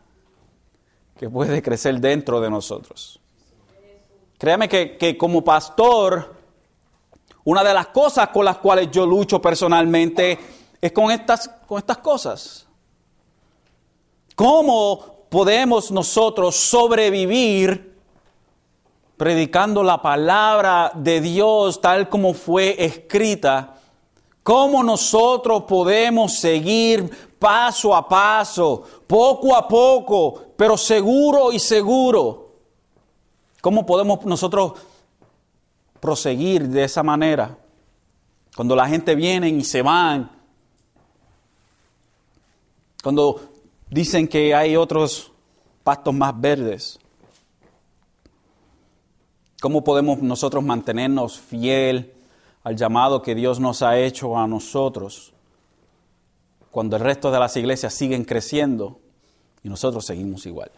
[1.22, 3.20] que puede crecer dentro de nosotros.
[4.38, 6.34] Créame que, como pastor,
[7.44, 10.36] una de las cosas con las cuales yo lucho personalmente
[10.80, 12.66] es con estas, con estas cosas.
[14.34, 17.96] ¿Cómo podemos nosotros sobrevivir
[19.16, 23.76] predicando la palabra de Dios tal como fue escrita?
[24.42, 32.52] ¿Cómo nosotros podemos seguir paso a paso, poco a poco, pero seguro y seguro.
[33.60, 34.74] ¿Cómo podemos nosotros
[35.98, 37.58] proseguir de esa manera?
[38.54, 40.30] Cuando la gente viene y se van,
[43.02, 43.40] cuando
[43.90, 45.32] dicen que hay otros
[45.82, 47.00] pastos más verdes.
[49.60, 52.12] ¿Cómo podemos nosotros mantenernos fiel
[52.62, 55.32] al llamado que Dios nos ha hecho a nosotros?
[56.70, 59.01] cuando el resto de las iglesias siguen creciendo
[59.62, 60.70] y nosotros seguimos igual.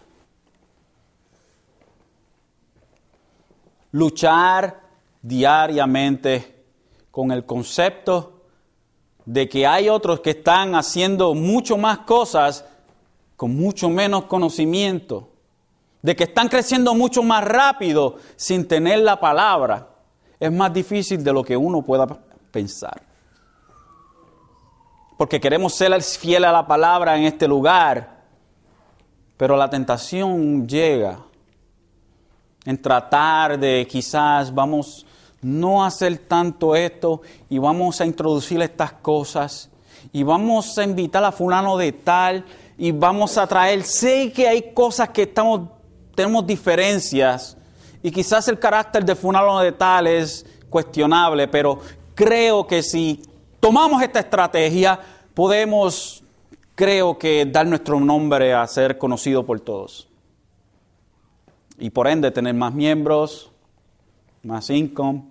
[3.92, 4.80] Luchar
[5.22, 6.64] diariamente
[7.10, 8.42] con el concepto
[9.24, 12.64] de que hay otros que están haciendo mucho más cosas
[13.36, 15.30] con mucho menos conocimiento,
[16.02, 19.88] de que están creciendo mucho más rápido sin tener la palabra,
[20.38, 22.06] es más difícil de lo que uno pueda
[22.50, 23.02] pensar
[25.16, 28.13] porque queremos ser fiel a la palabra en este lugar,
[29.36, 31.18] pero la tentación llega
[32.64, 35.06] en tratar de quizás vamos
[35.42, 37.20] no hacer tanto esto
[37.50, 39.70] y vamos a introducir estas cosas
[40.12, 42.44] y vamos a invitar a fulano de tal
[42.78, 45.68] y vamos a traer, sé que hay cosas que estamos,
[46.14, 47.56] tenemos diferencias
[48.02, 51.80] y quizás el carácter de fulano de tal es cuestionable, pero
[52.14, 53.22] creo que si
[53.60, 54.98] tomamos esta estrategia,
[55.34, 56.23] podemos,
[56.74, 60.08] creo que, dar nuestro nombre a ser conocido por todos.
[61.78, 63.50] Y por ende tener más miembros,
[64.42, 65.24] más income,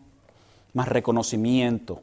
[0.73, 2.01] más reconocimiento.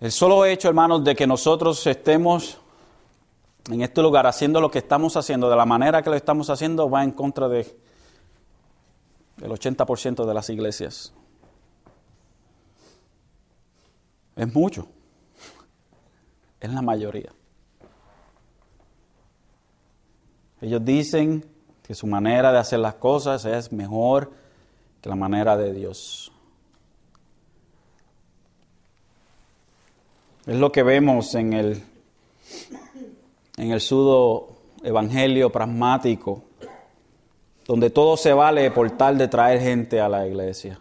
[0.00, 2.58] El solo hecho, hermanos, de que nosotros estemos
[3.70, 6.88] en este lugar haciendo lo que estamos haciendo, de la manera que lo estamos haciendo,
[6.88, 7.76] va en contra de
[9.42, 11.12] el 80% de las iglesias.
[14.36, 14.86] Es mucho.
[16.60, 17.32] Es la mayoría.
[20.60, 21.44] Ellos dicen
[21.82, 24.30] que su manera de hacer las cosas es mejor
[25.00, 26.30] que la manera de Dios.
[30.46, 31.82] Es lo que vemos en el,
[33.56, 34.48] en el sudo
[34.82, 36.42] evangelio pragmático,
[37.66, 40.80] donde todo se vale por tal de traer gente a la iglesia.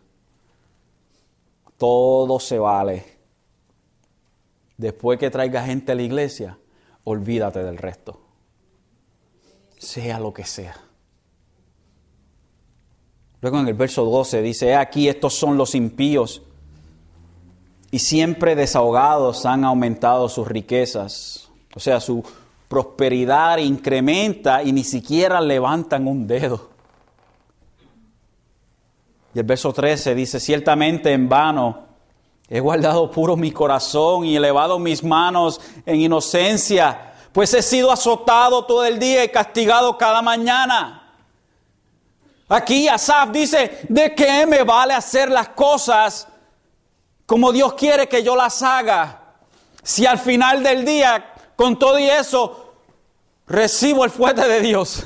[1.78, 3.19] Todo se vale.
[4.80, 6.58] Después que traiga gente a la iglesia,
[7.04, 8.22] olvídate del resto.
[9.78, 10.78] Sea lo que sea.
[13.42, 16.44] Luego en el verso 12 dice, aquí estos son los impíos
[17.92, 21.50] y siempre desahogados han aumentado sus riquezas.
[21.76, 22.24] O sea, su
[22.70, 26.70] prosperidad incrementa y ni siquiera levantan un dedo.
[29.36, 31.89] Y el verso 13 dice, ciertamente en vano
[32.50, 38.66] he guardado puro mi corazón y elevado mis manos en inocencia, pues he sido azotado
[38.66, 41.14] todo el día y castigado cada mañana.
[42.48, 46.28] Aquí Asaf dice, ¿de qué me vale hacer las cosas
[47.30, 49.22] como Dios quiere que yo las haga.
[49.84, 52.74] Si al final del día, con todo y eso,
[53.46, 55.04] recibo el fuerte de Dios.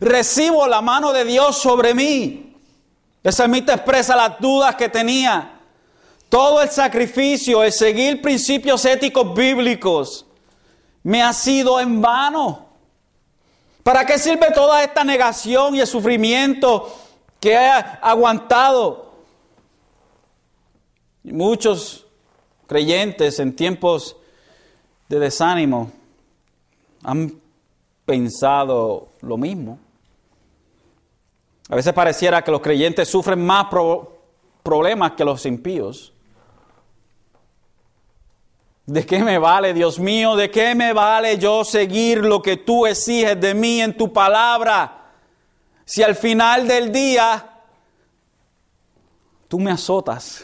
[0.00, 2.56] Recibo la mano de Dios sobre mí.
[3.22, 5.49] Esa te expresa las dudas que tenía.
[6.30, 10.24] Todo el sacrificio, el seguir principios éticos bíblicos,
[11.02, 12.68] me ha sido en vano.
[13.82, 16.94] ¿Para qué sirve toda esta negación y el sufrimiento
[17.40, 19.10] que he aguantado?
[21.24, 22.06] Muchos
[22.68, 24.16] creyentes en tiempos
[25.08, 25.90] de desánimo
[27.02, 27.40] han
[28.04, 29.80] pensado lo mismo.
[31.68, 33.66] A veces pareciera que los creyentes sufren más
[34.62, 36.12] problemas que los impíos.
[38.90, 40.34] ¿De qué me vale, Dios mío?
[40.34, 45.12] ¿De qué me vale yo seguir lo que tú exiges de mí en tu palabra?
[45.84, 47.60] Si al final del día
[49.46, 50.42] tú me azotas.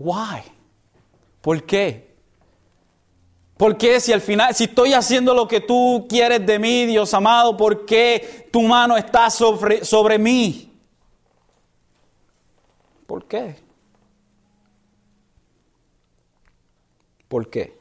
[0.00, 0.42] Why?
[1.42, 2.16] ¿Por qué?
[3.56, 7.14] ¿Por qué si al final, si estoy haciendo lo que tú quieres de mí, Dios
[7.14, 10.76] amado, por qué tu mano está sobre, sobre mí?
[13.06, 13.67] ¿Por qué?
[17.28, 17.78] ¿Por qué?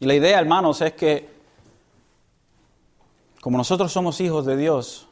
[0.00, 1.28] Y la idea, hermanos, es que
[3.40, 5.06] como nosotros somos hijos de Dios,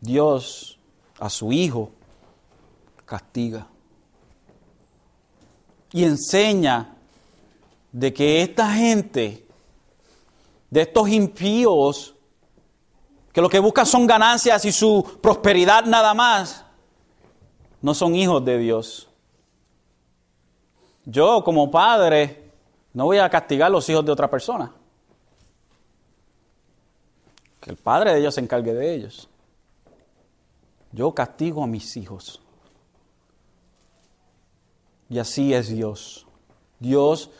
[0.00, 0.78] Dios
[1.18, 1.90] a su Hijo
[3.04, 3.66] castiga.
[5.92, 6.94] Y enseña
[7.92, 9.46] de que esta gente,
[10.70, 12.14] de estos impíos,
[13.32, 16.64] que lo que buscan son ganancias y su prosperidad nada más,
[17.82, 19.08] no son hijos de Dios.
[21.04, 22.50] Yo como padre
[22.92, 24.72] no voy a castigar a los hijos de otra persona.
[27.60, 29.28] Que el padre de ellos se encargue de ellos.
[30.92, 32.40] Yo castigo a mis hijos.
[35.08, 36.26] Y así es Dios.
[36.78, 37.30] Dios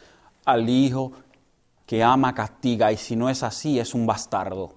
[0.44, 1.12] al hijo
[1.86, 4.74] que ama castiga y si no es así es un bastardo.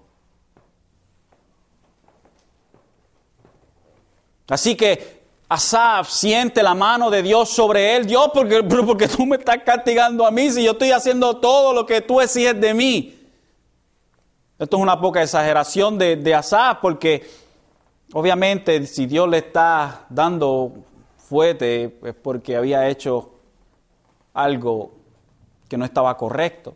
[4.47, 5.22] Así que
[5.53, 8.05] Asaf siente la mano de Dios sobre él.
[8.05, 12.01] Dios, porque, tú me estás castigando a mí si yo estoy haciendo todo lo que
[12.01, 13.19] tú exiges de mí.
[14.59, 17.27] Esto es una poca exageración de, de Asaf porque
[18.15, 20.71] Obviamente, si Dios le está dando
[21.17, 23.31] fuerte es porque había hecho
[24.35, 24.91] algo
[25.67, 26.75] que no estaba correcto.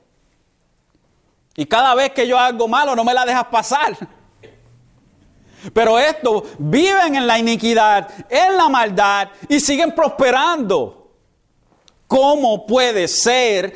[1.55, 3.95] Y cada vez que yo hago malo, no me la dejas pasar.
[5.73, 11.11] Pero estos viven en la iniquidad, en la maldad y siguen prosperando.
[12.07, 13.73] ¿Cómo puede ser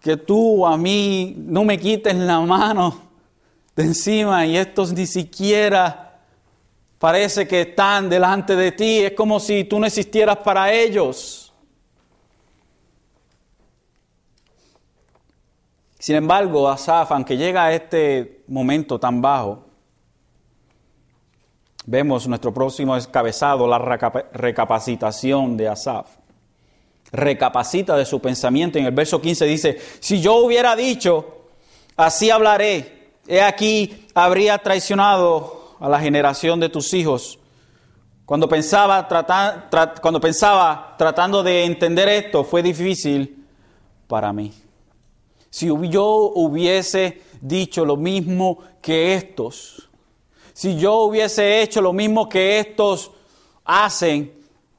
[0.00, 3.02] que tú a mí no me quites la mano
[3.74, 6.06] de encima y estos ni siquiera
[6.98, 11.52] Parece que están delante de ti, es como si tú no existieras para ellos.
[15.98, 19.65] Sin embargo, Asaf, aunque llega a este momento tan bajo,
[21.86, 26.08] vemos nuestro próximo escabezado, la recapacitación de Asaf.
[27.12, 28.78] Recapacita de su pensamiento.
[28.78, 31.46] En el verso 15 dice, si yo hubiera dicho,
[31.96, 37.38] así hablaré, he aquí, habría traicionado a la generación de tus hijos.
[38.24, 39.06] Cuando pensaba,
[40.02, 43.46] cuando pensaba tratando de entender esto, fue difícil
[44.08, 44.52] para mí.
[45.48, 49.85] Si yo hubiese dicho lo mismo que estos,
[50.56, 53.10] si yo hubiese hecho lo mismo que estos
[53.62, 54.32] hacen,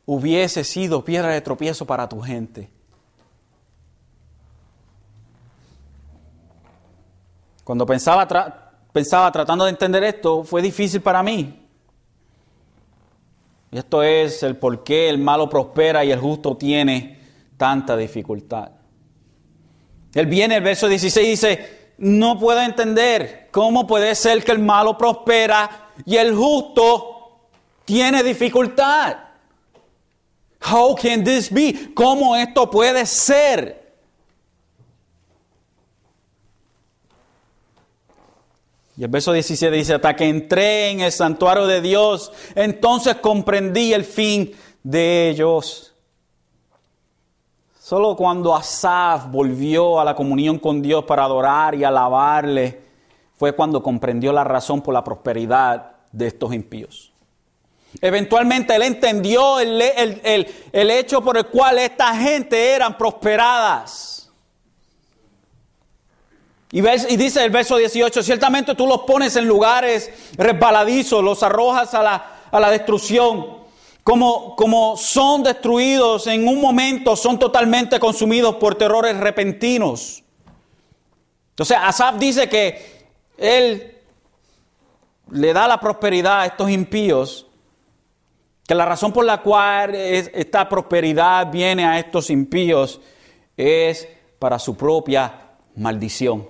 [0.08, 2.68] hubiese sido piedra de tropiezo para tu gente.
[7.64, 8.28] Cuando pensaba,
[8.92, 11.68] pensaba tratando de entender esto, fue difícil para mí.
[13.70, 17.20] Y esto es el por qué el malo prospera y el justo tiene
[17.56, 18.72] tanta dificultad.
[20.16, 24.98] Él viene, el verso 16 dice, no puedo entender cómo puede ser que el malo
[24.98, 27.40] prospera y el justo
[27.86, 29.18] tiene dificultad.
[30.70, 31.92] How can this be?
[31.94, 33.88] ¿Cómo esto puede ser?
[38.98, 43.94] Y el verso 17 dice, hasta que entré en el santuario de Dios, entonces comprendí
[43.94, 45.94] el fin de ellos.
[47.88, 52.82] Solo cuando Asaf volvió a la comunión con Dios para adorar y alabarle,
[53.38, 57.14] fue cuando comprendió la razón por la prosperidad de estos impíos.
[58.02, 64.34] Eventualmente él entendió el, el hecho por el cual esta gente eran prosperadas.
[66.74, 72.04] Y, dice el verso 18, ciertamente tú los pones en lugares resbaladizos, los arrojas a
[72.52, 73.66] la, destrucción.
[74.08, 80.24] Como, como, son destruidos en un momento, son totalmente consumidos por terrores repentinos.
[81.50, 83.98] Entonces, Asaf dice que él
[85.32, 87.48] le da la prosperidad a estos impíos,
[88.66, 93.02] que la razón por la cual esta prosperidad viene a estos impíos
[93.58, 94.08] es
[94.40, 96.48] para su propia maldición.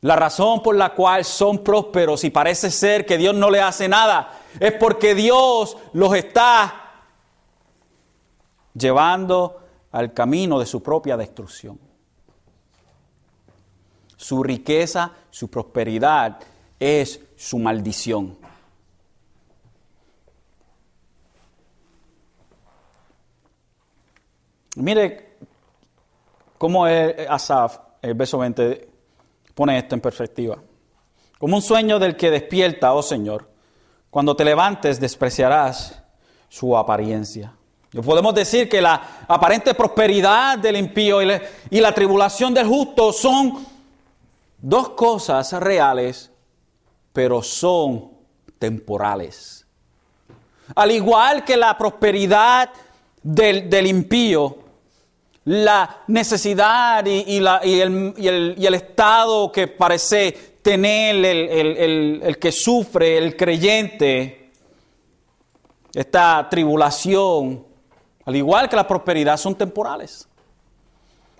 [0.00, 3.88] La razón por la cual son prósperos y parece ser que Dios no le hace
[3.88, 7.02] nada es porque Dios los está
[8.74, 11.80] llevando al camino de su propia destrucción.
[14.16, 16.38] Su riqueza, su prosperidad
[16.78, 18.38] es su maldición.
[24.76, 25.38] Mire
[26.56, 28.87] cómo es Asaf, el verso 20
[29.58, 30.56] pone esto en perspectiva.
[31.36, 33.50] Como un sueño del que despierta, oh Señor,
[34.08, 36.00] cuando te levantes despreciarás
[36.48, 37.52] su apariencia.
[37.92, 43.66] Y podemos decir que la aparente prosperidad del impío y la tribulación del justo son
[44.58, 46.30] dos cosas reales,
[47.12, 48.12] pero son
[48.60, 49.66] temporales.
[50.76, 52.70] Al igual que la prosperidad
[53.24, 54.67] del, del impío
[55.48, 64.50] la necesidad y, el, estado que parece tener el, que sufre, el creyente,
[65.94, 67.64] esta tribulación,
[68.26, 70.28] al igual que la prosperidad, son temporales.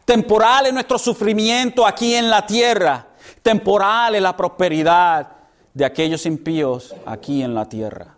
[0.06, 3.08] Temporal es nuestro sufrimiento aquí en la tierra,
[3.42, 5.32] temporal es la prosperidad
[5.74, 8.14] de aquellos impíos aquí en la tierra.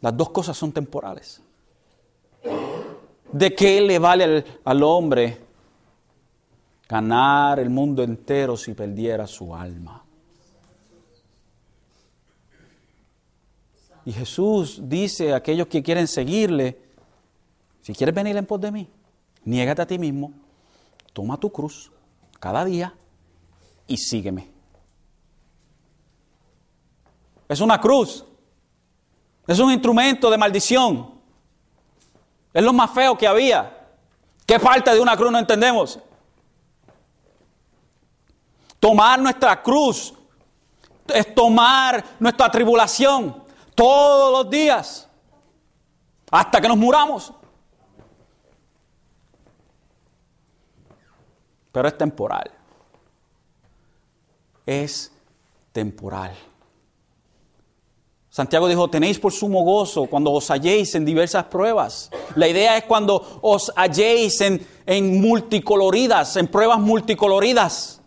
[0.00, 1.42] Las dos cosas son temporales.
[3.32, 5.40] ¿De qué le vale al, hombre
[6.88, 10.04] ganar el mundo entero si perdiera su alma?
[14.04, 16.78] Y Jesús dice a aquellos que quieren seguirle,
[17.82, 18.88] si quieres venir en pos de mí,
[19.44, 20.32] niégate a ti mismo,
[21.12, 21.90] toma tu cruz
[22.38, 22.94] cada día
[23.88, 24.48] y sígueme.
[27.48, 28.24] Es una cruz,
[29.46, 31.15] es un instrumento de maldición.
[32.56, 33.86] Es lo más feo que había.
[34.46, 35.98] ¿Qué parte de una cruz no entendemos?
[38.80, 40.14] Tomar nuestra cruz
[41.08, 43.44] es tomar nuestra tribulación
[43.74, 45.06] todos los días
[46.30, 47.30] hasta que nos muramos.
[51.72, 52.50] Pero es temporal.
[54.64, 55.12] Es
[55.72, 56.34] temporal.
[58.36, 62.10] Santiago dijo, tenéis por sumo gozo cuando os halléis en diversas pruebas.
[62.34, 68.02] La idea es cuando os halléis en, multicoloridas, en pruebas multicoloridas,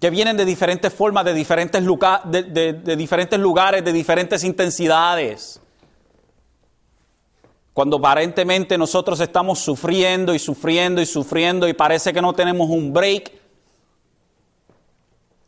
[0.00, 5.60] que vienen de diferentes formas, de diferentes, de diferentes lugares, de diferentes intensidades.
[7.74, 12.90] Cuando aparentemente nosotros estamos sufriendo y sufriendo y sufriendo y parece que no tenemos un
[12.90, 13.41] break,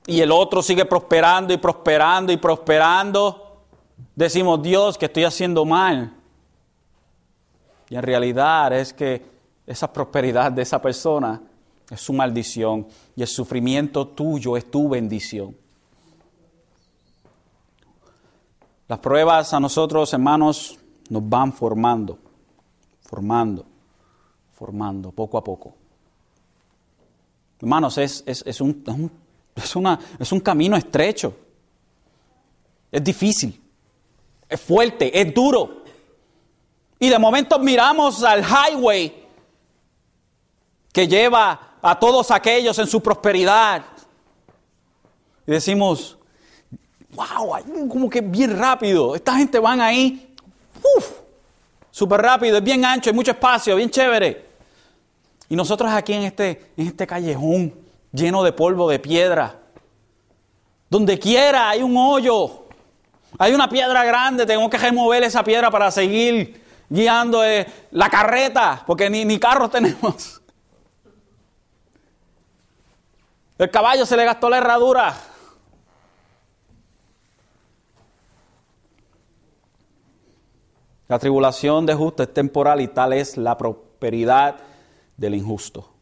[0.07, 3.63] y el otro sigue prosperando y prosperando y prosperando,
[4.15, 6.15] decimos, Dios, que estoy haciendo mal.
[7.89, 9.25] Y en realidad es que
[9.67, 11.41] esa prosperidad de esa persona
[11.91, 12.87] es su maldición
[13.17, 15.57] y el sufrimiento tuyo es tu bendición.
[18.89, 20.79] Las pruebas a nosotros, hermanos,
[21.09, 22.19] nos van formando,
[23.03, 23.65] formando,
[24.53, 25.75] formando, poco a poco.
[27.61, 28.23] Hermanos, es,
[28.61, 29.01] un, es,
[29.77, 31.37] una, es un camino estrecho.
[32.91, 33.61] Es difícil,
[34.49, 35.83] es fuerte, es duro.
[36.99, 39.25] Y de momento miramos al highway
[40.93, 43.85] que lleva a todos aquellos en su prosperidad.
[45.47, 46.17] Y decimos,
[47.15, 49.15] wow, como que bien rápido.
[49.15, 50.35] Esta gente van ahí,
[51.91, 54.47] súper rápido, es bien ancho, hay mucho espacio, bien chévere.
[55.49, 57.84] Y nosotros aquí en este, en este callejón
[58.15, 59.61] lleno de polvo, de piedra.
[60.89, 62.65] Donde quiera hay un hoyo.
[63.39, 68.85] Hay una piedra grande, tengo que remover esa piedra para seguir guiando eh, la carreta,
[68.87, 69.41] porque ni, ni
[69.73, 70.41] tenemos.
[73.59, 75.15] El caballo se le gastó la herradura.
[81.09, 84.57] La tribulación de justo es temporal y tal es la prosperidad
[85.17, 85.94] del injusto.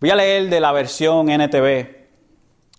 [0.00, 1.86] Voy a leer de la versión NTV.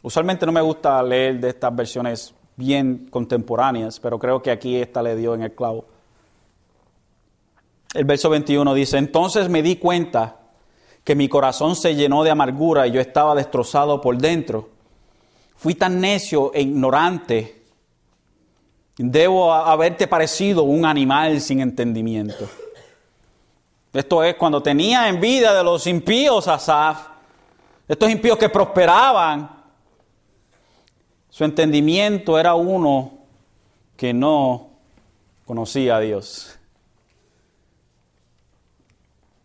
[0.01, 5.03] Usualmente no me gusta leer de estas versiones bien contemporáneas, pero creo que aquí esta
[5.03, 5.85] le dio en el clavo.
[7.93, 10.39] El verso 21 dice, entonces me di cuenta
[11.03, 14.69] que mi corazón se llenó de amargura y yo estaba destrozado por dentro.
[15.55, 17.65] Fui tan necio e ignorante.
[18.97, 22.49] Debo haberte parecido un animal sin entendimiento.
[23.93, 27.10] Esto es cuando tenía envidia de los impíos Asaf,
[27.91, 29.49] estos impíos que prosperaban,
[31.29, 33.19] su entendimiento era uno
[33.97, 34.69] que no
[35.45, 36.57] conocía a Dios.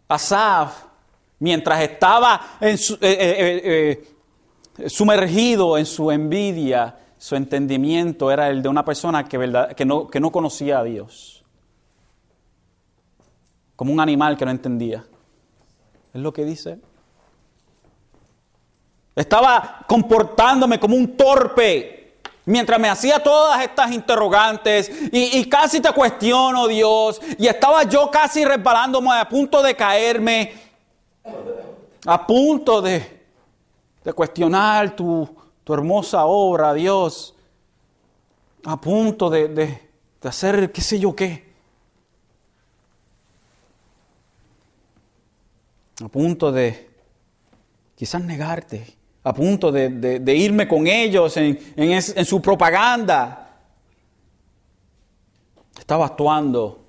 [0.07, 0.85] Asaf,
[1.41, 4.07] mientras estaba eh, eh,
[4.79, 9.39] eh, sumergido en su envidia, su entendimiento era el de una persona que,
[9.85, 11.37] no, que no conocía a Dios
[13.75, 15.05] como un animal que no entendía.
[16.15, 16.79] Es lo que dice.
[19.17, 26.69] Estaba comportándome como un torpe mientras me hacía todas estas interrogantes y, casi te cuestiono,
[26.69, 30.53] Dios, y estaba yo casi resbalándome a punto de caerme,
[32.07, 33.25] a punto de,
[34.15, 35.29] cuestionar tu,
[35.69, 37.35] hermosa obra, Dios,
[38.65, 39.81] a punto de, de
[40.23, 41.47] hacer qué sé yo qué.
[46.05, 46.91] a punto de
[47.95, 48.96] quizás negarte,
[49.27, 53.59] a punto de, irme con ellos en, en su propaganda.
[55.77, 56.85] Estaba actuando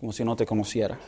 [0.00, 0.98] como si no te conociera.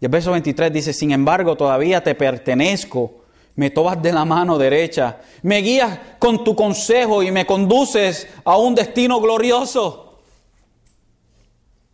[0.00, 3.24] Y el verso 23 dice, sin embargo, todavía te pertenezco,
[3.56, 8.56] me tomas de la mano derecha, me guías con tu consejo y me conduces a
[8.56, 10.20] un destino glorioso.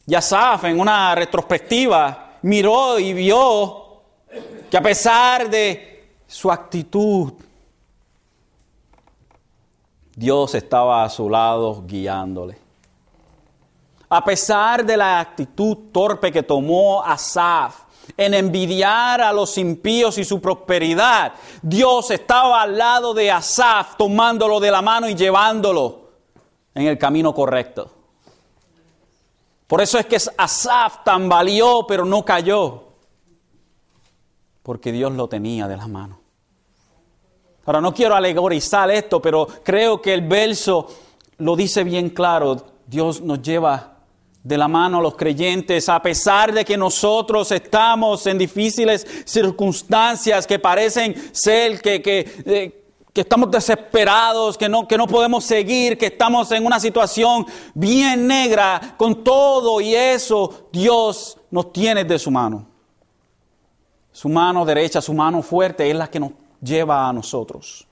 [0.07, 4.03] Y Asaf, en una retrospectiva, miró y vio
[4.71, 5.94] que a pesar de
[6.35, 7.33] su actitud,
[10.17, 12.59] Dios estaba a su lado guiándole.
[14.09, 17.85] A pesar de la actitud torpe que tomó Asaf
[18.17, 24.59] en envidiar a los impíos y su prosperidad, Dios estaba al lado de Asaf tomándolo
[24.59, 26.09] de la mano y llevándolo
[26.75, 27.93] en el camino correcto.
[29.69, 32.89] Por eso es que Asaf tambaleó, pero no cayó.
[34.65, 36.24] Porque Dios lo tenía de la mano.
[37.67, 40.89] Ahora no quiero alegorizar esto, pero creo que el verso
[41.39, 42.65] lo dice bien claro.
[42.87, 43.99] Dios nos lleva
[44.43, 50.47] de la mano a los creyentes, a pesar de que nosotros estamos en difíciles circunstancias
[50.47, 52.85] que parecen ser que, que eh,
[53.15, 58.27] que estamos desesperados, que no, que no podemos seguir, que estamos en una situación bien
[58.27, 62.67] negra, con todo y eso, Dios nos tiene de su mano.
[64.11, 66.33] Su mano derecha, su mano fuerte es la que nos
[66.65, 67.87] lleva a nosotros.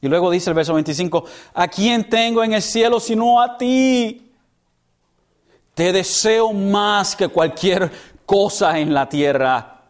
[0.00, 1.24] Y luego dice el verso 25,
[1.54, 4.32] ¿a quién tengo en el cielo sino a ti?
[5.74, 7.90] Te deseo más que cualquier
[8.24, 9.80] cosa en la tierra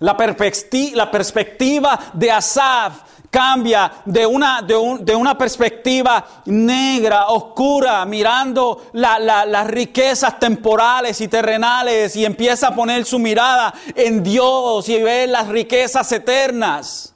[0.00, 10.38] la, perspectiva de Asaf cambia de una, de, una perspectiva negra, oscura, mirando las riquezas
[10.38, 16.10] temporales y terrenales y empieza a poner su mirada en Dios y ver las riquezas
[16.12, 17.14] eternas.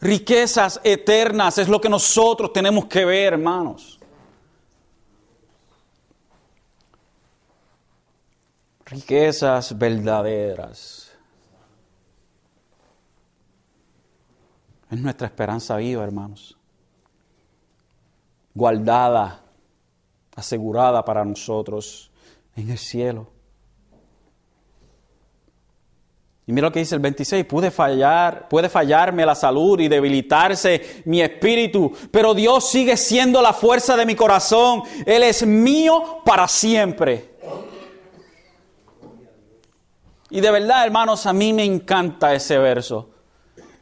[0.00, 4.00] Riquezas eternas es lo que nosotros tenemos que ver, hermanos.
[8.92, 11.01] riquezas verdaderas.
[14.92, 16.54] Es nuestra esperanza viva, hermanos.
[18.52, 19.40] Guardada,
[20.36, 22.10] asegurada para nosotros
[22.54, 23.26] en el cielo.
[26.46, 31.02] Y mira lo que dice el 26, pude fallar, puede fallarme la salud y debilitarse
[31.06, 34.82] mi espíritu, pero Dios sigue siendo la fuerza de mi corazón.
[35.06, 37.30] Él es mío para siempre.
[40.28, 43.11] Y de verdad, hermanos, a mí me encanta ese verso.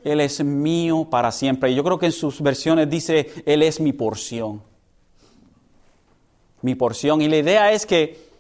[0.05, 1.71] Él es mío para siempre.
[1.71, 4.63] Y yo creo que en sus versiones dice, Él es mi porción.
[6.63, 7.21] Mi porción.
[7.23, 8.31] Y la idea es que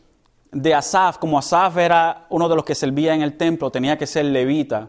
[0.52, 4.06] de Asaf, como Asaf era uno de los que servía en el templo, tenía que
[4.06, 4.88] ser levita.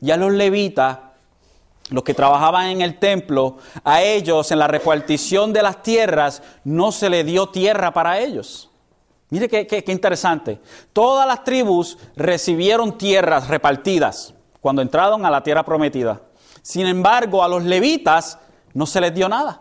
[0.00, 0.98] Ya los levitas,
[1.90, 6.92] los que trabajaban en el templo, a ellos en la repartición de las tierras no
[6.92, 8.70] se le dio tierra para ellos.
[9.30, 10.60] Mire qué, interesante.
[10.92, 16.22] Todas las tribus recibieron tierras repartidas cuando entraron a la tierra prometida.
[16.62, 18.38] Sin embargo, a los levitas
[18.72, 19.60] no se les dio nada.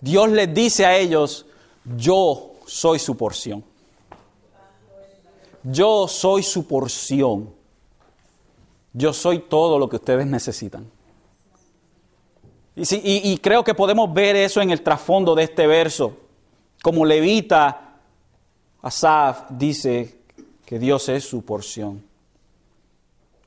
[0.00, 1.44] Dios les dice a ellos,
[1.84, 3.62] yo soy su porción.
[5.62, 7.50] Yo soy su porción.
[8.94, 10.90] Yo soy todo lo que ustedes necesitan.
[12.74, 16.16] Y, creo que podemos ver eso en el trasfondo de este verso.
[16.82, 17.98] Como levita,
[18.80, 20.22] Asaf dice
[20.64, 22.11] que Dios es su porción.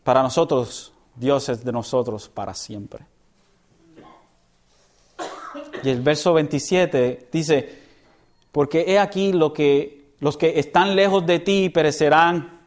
[0.06, 3.06] Para nosotros, Dios es de nosotros para siempre.
[5.84, 7.80] Y el verso 27 dice,
[8.52, 12.62] porque he aquí lo que los que están lejos de ti perecerán.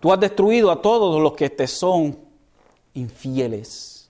[0.00, 2.18] Tú has destruido a todos los que te son
[2.94, 4.08] infieles.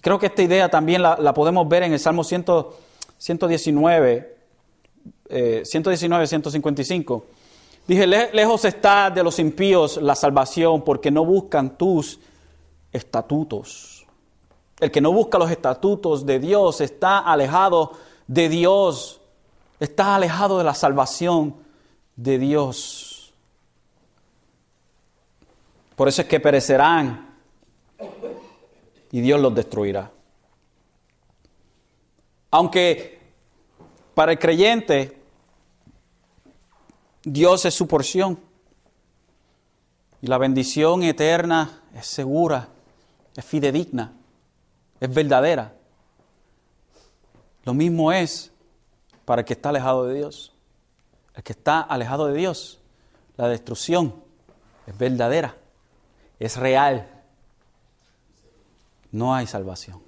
[0.00, 4.36] Creo que esta idea también la, podemos ver en el Salmo 119,
[5.62, 7.26] 119, 155.
[7.88, 12.20] Dije, lejos está de los impíos la salvación porque no buscan tus
[12.92, 14.06] estatutos.
[14.78, 17.92] El que no busca los estatutos de Dios está alejado
[18.26, 19.22] de Dios,
[19.80, 21.56] está alejado de la salvación
[22.14, 23.32] de Dios.
[25.96, 27.38] Por eso es que perecerán
[29.10, 30.10] y Dios los destruirá.
[32.50, 33.18] Aunque
[34.14, 35.17] para el creyente
[37.24, 38.38] Dios es su porción
[40.20, 42.68] y la bendición eterna es segura,
[43.36, 44.12] es fidedigna,
[45.00, 45.74] es verdadera.
[47.64, 48.50] Lo mismo es
[49.24, 50.52] para el que está alejado de Dios.
[51.34, 52.80] El que está alejado de Dios,
[53.36, 54.14] la destrucción
[54.86, 55.54] es verdadera,
[56.38, 57.06] es real.
[59.12, 60.02] No hay salvación.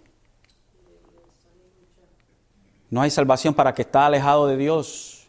[2.91, 5.20] No hay salvación para el que está alejado de Dios.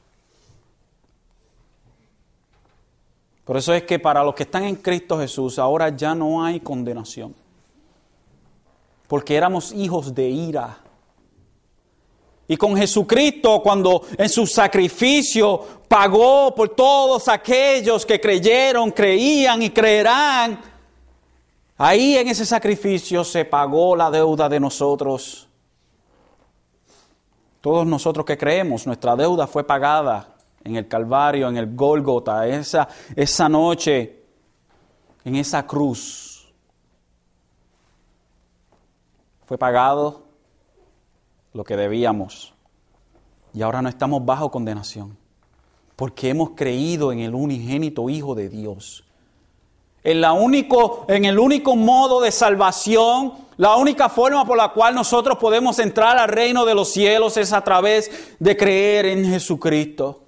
[3.51, 6.61] Por eso es que para los que están en Cristo Jesús ahora ya no hay
[6.61, 7.35] condenación.
[9.09, 10.77] Porque éramos hijos de ira
[12.47, 19.69] y con Jesucristo, cuando en su sacrificio pagó por todos aquellos que creyeron, creían y
[19.69, 20.61] creerán,
[21.77, 25.49] ahí en ese sacrificio se pagó la deuda de nosotros.
[27.59, 30.30] Todos nosotros que creemos, nuestra deuda fue pagada
[30.63, 34.23] en el Calvario, en el Gólgota, esa, esa noche,
[35.25, 36.51] en esa cruz.
[39.45, 40.23] Fue pagado
[41.53, 42.53] lo que debíamos.
[43.53, 45.17] Y ahora no estamos bajo condenación,
[45.95, 49.03] porque hemos creído en el unigénito Hijo de Dios.
[50.03, 54.95] En, la único, en el único modo de salvación, la única forma por la cual
[54.95, 60.23] nosotros podemos entrar al reino de los cielos es a través de creer en Jesucristo,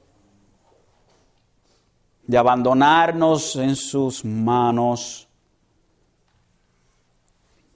[2.26, 5.28] de abandonarnos en sus manos.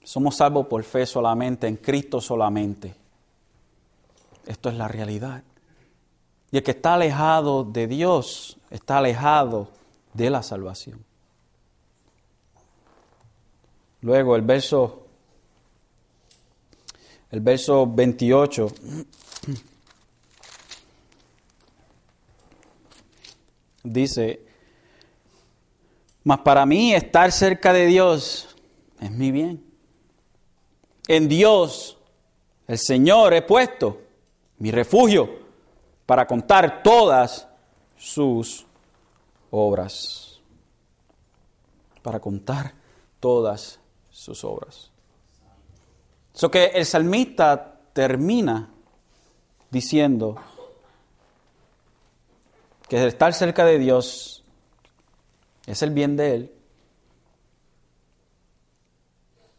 [0.02, 2.94] Somos salvos por fe solamente, en Cristo solamente.
[4.46, 5.42] Esto es la realidad.
[6.50, 9.68] Y el que está alejado de Dios está alejado
[10.14, 11.04] de la salvación.
[14.00, 15.04] Luego el verso
[17.30, 18.72] el verso 28
[23.82, 24.44] dice,
[26.24, 28.56] mas para mí estar cerca de Dios
[29.00, 29.64] es mi bien.
[31.06, 31.96] En Dios,
[32.66, 34.02] el Señor, he puesto
[34.58, 35.46] mi refugio,
[36.04, 37.48] para contar todas
[37.96, 38.66] sus
[39.50, 40.40] obras.
[42.02, 42.74] Para contar
[43.20, 43.78] todas
[44.10, 44.90] sus obras.
[46.34, 48.70] Eso que el salmista termina
[49.70, 50.36] diciendo
[52.88, 54.44] que estar cerca de Dios
[55.66, 56.52] es el bien de Él,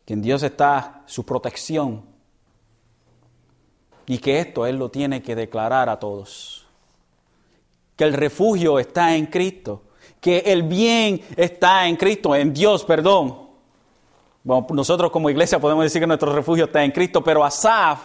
[0.05, 2.03] que en Dios está su protección
[4.07, 6.65] y que esto Él lo tiene que declarar a todos.
[7.95, 9.83] Que el refugio está en Cristo,
[10.19, 13.49] que el bien está en Cristo, en Dios, perdón.
[14.43, 17.99] Bueno, nosotros como iglesia podemos decir que nuestro refugio está en Cristo, pero Asaf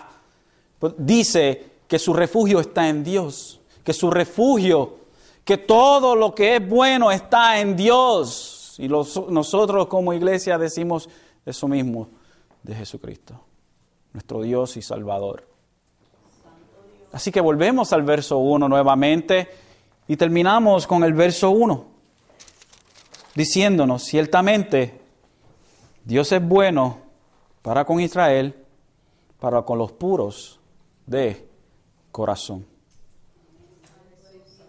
[0.98, 5.03] dice que su refugio está en Dios, que su refugio,
[5.44, 8.76] que todo lo que es bueno está en Dios.
[8.78, 11.08] Y nosotros como iglesia decimos
[11.44, 12.08] eso mismo
[12.62, 13.40] de Jesucristo,
[14.12, 15.46] nuestro Dios y Salvador.
[17.12, 19.48] Así que volvemos al verso 1 nuevamente
[20.08, 21.86] y terminamos con el verso 1,
[23.34, 25.00] diciéndonos, ciertamente,
[26.04, 26.98] Dios es bueno
[27.62, 28.56] para con Israel,
[29.38, 30.58] para con los puros
[31.06, 31.48] de
[32.10, 32.66] corazón.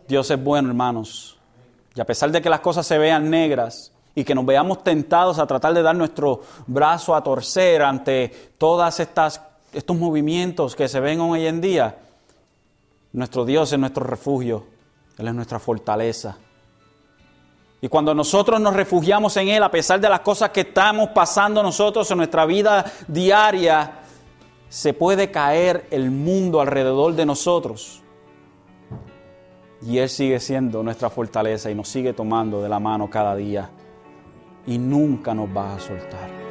[0.08, 1.38] Dios es bueno, hermanos.
[1.95, 5.39] Y a pesar de que las cosas se vean negras y que nos veamos tentados
[5.39, 9.41] a tratar de dar nuestro brazo a torcer ante todas estas
[9.76, 11.97] estos movimientos que se ven hoy en día,
[13.12, 14.66] nuestro Dios es nuestro refugio,
[15.18, 16.38] Él es nuestra fortaleza.
[17.82, 21.62] Y cuando nosotros nos refugiamos en Él, a pesar de las cosas que estamos pasando
[21.62, 23.99] nosotros en nuestra vida diaria,
[24.70, 28.01] se puede caer el mundo alrededor de nosotros.
[29.86, 33.69] Y Él sigue siendo nuestra fortaleza y nos sigue tomando de la mano cada día.
[34.65, 36.45] Y nunca nos va a soltar.